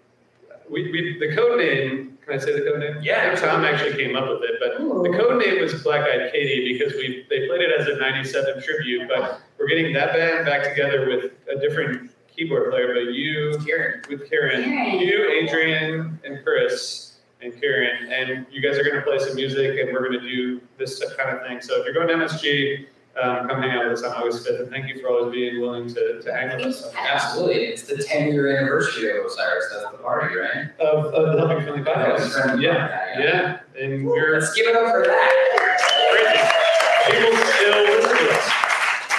we, 0.70 0.90
we, 0.92 1.16
the 1.18 1.34
code 1.34 1.58
name, 1.58 2.17
can 2.28 2.38
I 2.38 2.44
say 2.44 2.52
the 2.52 2.70
code 2.70 2.80
name? 2.80 2.98
Yeah. 3.02 3.34
Tom 3.34 3.64
actually 3.64 3.96
came 3.96 4.14
up 4.14 4.28
with 4.28 4.42
it, 4.42 4.56
but 4.60 4.74
oh. 4.78 5.02
the 5.02 5.10
code 5.16 5.42
name 5.42 5.60
was 5.60 5.82
Black 5.82 6.02
Eyed 6.02 6.30
Katie 6.32 6.72
because 6.72 6.92
we 6.94 7.26
they 7.30 7.46
played 7.46 7.62
it 7.62 7.80
as 7.80 7.88
a 7.88 7.96
97 7.96 8.62
tribute, 8.62 9.08
but 9.08 9.40
we're 9.58 9.66
getting 9.66 9.92
that 9.94 10.12
band 10.12 10.44
back 10.44 10.68
together 10.68 11.08
with 11.08 11.32
a 11.50 11.58
different 11.60 12.10
keyboard 12.34 12.70
player, 12.70 12.94
but 12.94 13.12
you 13.12 13.58
Karen. 13.64 14.02
with 14.08 14.28
Karen, 14.28 14.62
Karen. 14.62 15.00
you, 15.00 15.40
Adrian, 15.42 16.20
and 16.24 16.44
Chris, 16.44 17.14
and 17.40 17.58
Karen, 17.60 18.12
and 18.12 18.46
you 18.50 18.60
guys 18.60 18.78
are 18.78 18.84
going 18.84 18.96
to 18.96 19.02
play 19.02 19.18
some 19.18 19.34
music, 19.34 19.78
and 19.78 19.92
we're 19.92 20.06
going 20.06 20.20
to 20.20 20.28
do 20.28 20.60
this 20.76 21.02
kind 21.16 21.36
of 21.36 21.46
thing. 21.46 21.60
So 21.60 21.80
if 21.80 21.84
you're 21.84 21.94
going 21.94 22.08
to 22.08 22.26
MSG, 22.26 22.86
um, 23.22 23.48
come 23.48 23.62
hang 23.62 23.72
out 23.72 23.84
with 23.90 23.98
us 23.98 24.04
on 24.04 24.12
August 24.22 24.46
5th, 24.46 24.60
and 24.60 24.70
thank 24.70 24.88
you 24.88 25.00
for 25.00 25.08
always 25.08 25.32
being 25.32 25.60
willing 25.60 25.88
to, 25.94 26.20
to 26.22 26.32
hang 26.32 26.56
with 26.56 26.66
us. 26.66 26.92
Absolutely, 26.96 27.64
it's 27.66 27.82
the 27.82 27.96
10 28.02 28.32
year 28.32 28.56
anniversary 28.56 29.18
of 29.18 29.26
Osiris. 29.26 29.66
That's 29.72 29.90
the 29.92 29.98
party, 29.98 30.36
right? 30.36 30.68
Of, 30.80 31.06
of 31.06 31.32
the 31.32 31.38
Helping 31.46 31.62
Friendly 31.64 31.82
Podcast. 31.82 32.32
friends 32.32 32.60
Yeah, 32.62 32.70
with 32.70 32.90
that, 32.90 33.60
yeah, 33.76 33.82
and 33.82 34.06
we're 34.06 34.38
Let's 34.38 34.54
give 34.54 34.66
it 34.68 34.76
up 34.76 34.90
for 34.92 35.04
that. 35.04 35.78
crazy. 36.10 37.20
People 37.20 37.36
still 37.46 37.82
listen 37.84 38.16
to 38.16 38.32
us. 38.32 38.50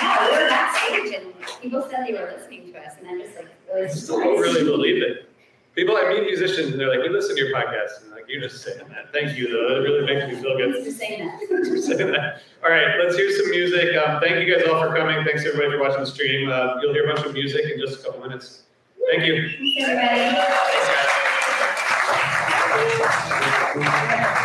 Yeah, 0.02 0.26
we 0.26 0.44
were 0.44 0.50
backstage 0.50 1.14
and 1.16 1.34
people 1.62 1.88
said 1.90 2.06
they 2.08 2.14
were 2.14 2.32
listening 2.38 2.72
to 2.72 2.80
us 2.80 2.94
and 3.00 3.08
I'm 3.10 3.20
just 3.20 3.36
like 3.36 3.48
really 3.74 3.86
I 3.86 3.88
surprised. 3.90 4.04
still 4.04 4.20
don't 4.20 4.40
really 4.40 4.64
believe 4.64 5.02
it. 5.04 5.29
People, 5.76 5.96
I 5.96 6.10
meet 6.10 6.24
musicians, 6.24 6.72
and 6.72 6.80
they're 6.80 6.90
like, 6.90 7.02
"We 7.02 7.10
listen 7.10 7.36
to 7.36 7.42
your 7.46 7.56
podcast," 7.56 8.02
and 8.02 8.10
I'm 8.12 8.18
like, 8.18 8.26
"You're 8.28 8.42
just 8.42 8.62
saying 8.64 8.80
that." 8.90 9.14
Thank 9.14 9.38
you, 9.38 9.48
though. 9.50 9.76
It 9.78 9.82
really 9.84 10.04
makes 10.06 10.28
me 10.28 10.36
feel 10.42 10.58
good. 10.58 10.74
Thanks 10.74 10.88
for 10.88 10.94
saying 11.06 11.26
that. 11.26 11.40
Thanks 11.50 11.70
for 11.70 11.78
saying 11.78 12.12
that. 12.12 12.42
All 12.64 12.72
right, 12.72 12.98
let's 13.02 13.16
hear 13.16 13.32
some 13.32 13.50
music. 13.52 13.96
Um, 13.96 14.20
thank 14.20 14.46
you 14.46 14.54
guys 14.54 14.68
all 14.68 14.82
for 14.82 14.94
coming. 14.96 15.24
Thanks 15.24 15.46
everybody 15.46 15.72
for 15.72 15.80
watching 15.80 16.02
the 16.02 16.08
stream. 16.08 16.50
Uh, 16.50 16.76
you'll 16.82 16.94
hear 16.94 17.06
a 17.10 17.14
bunch 17.14 17.26
of 17.26 17.34
music 17.34 17.66
in 17.72 17.80
just 17.80 18.02
a 18.02 18.04
couple 18.06 18.20
minutes. 18.22 18.64
Thank 19.10 19.26
you. 19.26 19.48
Thanks, 19.48 19.90
everybody. 19.90 20.36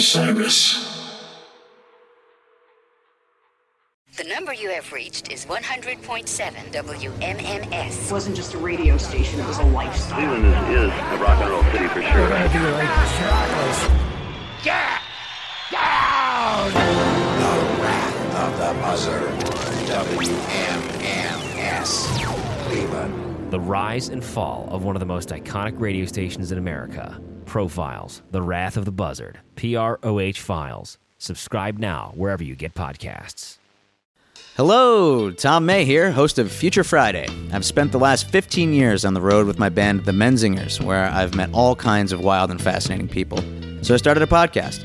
Osiris. 0.00 0.80
The 4.16 4.24
number 4.24 4.54
you 4.54 4.70
have 4.70 4.90
reached 4.94 5.30
is 5.30 5.44
100.7 5.44 6.72
WMMS. 6.72 8.06
It 8.06 8.10
wasn't 8.10 8.34
just 8.34 8.54
a 8.54 8.58
radio 8.58 8.96
station, 8.96 9.40
it 9.40 9.46
was 9.46 9.58
a 9.58 9.64
lifestyle. 9.64 10.16
Cleveland 10.16 10.46
is, 10.46 10.84
is 10.84 10.90
a 10.90 11.18
rock 11.18 11.38
and 11.42 11.50
roll 11.50 11.62
city 11.64 11.88
for 11.88 12.00
sure. 12.00 12.32
of 18.40 18.52
the 18.56 18.72
buzzer. 18.80 19.20
WMMS. 20.16 21.04
Cleveland. 22.64 23.52
The 23.52 23.60
rise 23.60 24.08
and 24.08 24.24
fall 24.24 24.66
of 24.70 24.82
one 24.82 24.96
of 24.96 25.00
the 25.00 25.06
most 25.06 25.28
iconic 25.28 25.78
radio 25.78 26.06
stations 26.06 26.52
in 26.52 26.56
America. 26.56 27.20
Profiles, 27.50 28.22
The 28.30 28.42
Wrath 28.42 28.76
of 28.76 28.84
the 28.84 28.92
Buzzard, 28.92 29.40
PROH 29.56 30.38
Files. 30.38 30.98
Subscribe 31.18 31.78
now 31.78 32.12
wherever 32.14 32.44
you 32.44 32.54
get 32.54 32.74
podcasts. 32.74 33.58
Hello, 34.56 35.32
Tom 35.32 35.66
May 35.66 35.84
here, 35.84 36.12
host 36.12 36.38
of 36.38 36.52
Future 36.52 36.84
Friday. 36.84 37.26
I've 37.52 37.64
spent 37.64 37.90
the 37.90 37.98
last 37.98 38.30
15 38.30 38.72
years 38.72 39.04
on 39.04 39.14
the 39.14 39.20
road 39.20 39.48
with 39.48 39.58
my 39.58 39.68
band, 39.68 40.04
The 40.04 40.12
Menzingers, 40.12 40.80
where 40.80 41.06
I've 41.06 41.34
met 41.34 41.50
all 41.52 41.74
kinds 41.74 42.12
of 42.12 42.20
wild 42.20 42.52
and 42.52 42.62
fascinating 42.62 43.08
people. 43.08 43.38
So 43.82 43.94
I 43.94 43.96
started 43.96 44.22
a 44.22 44.28
podcast. 44.28 44.84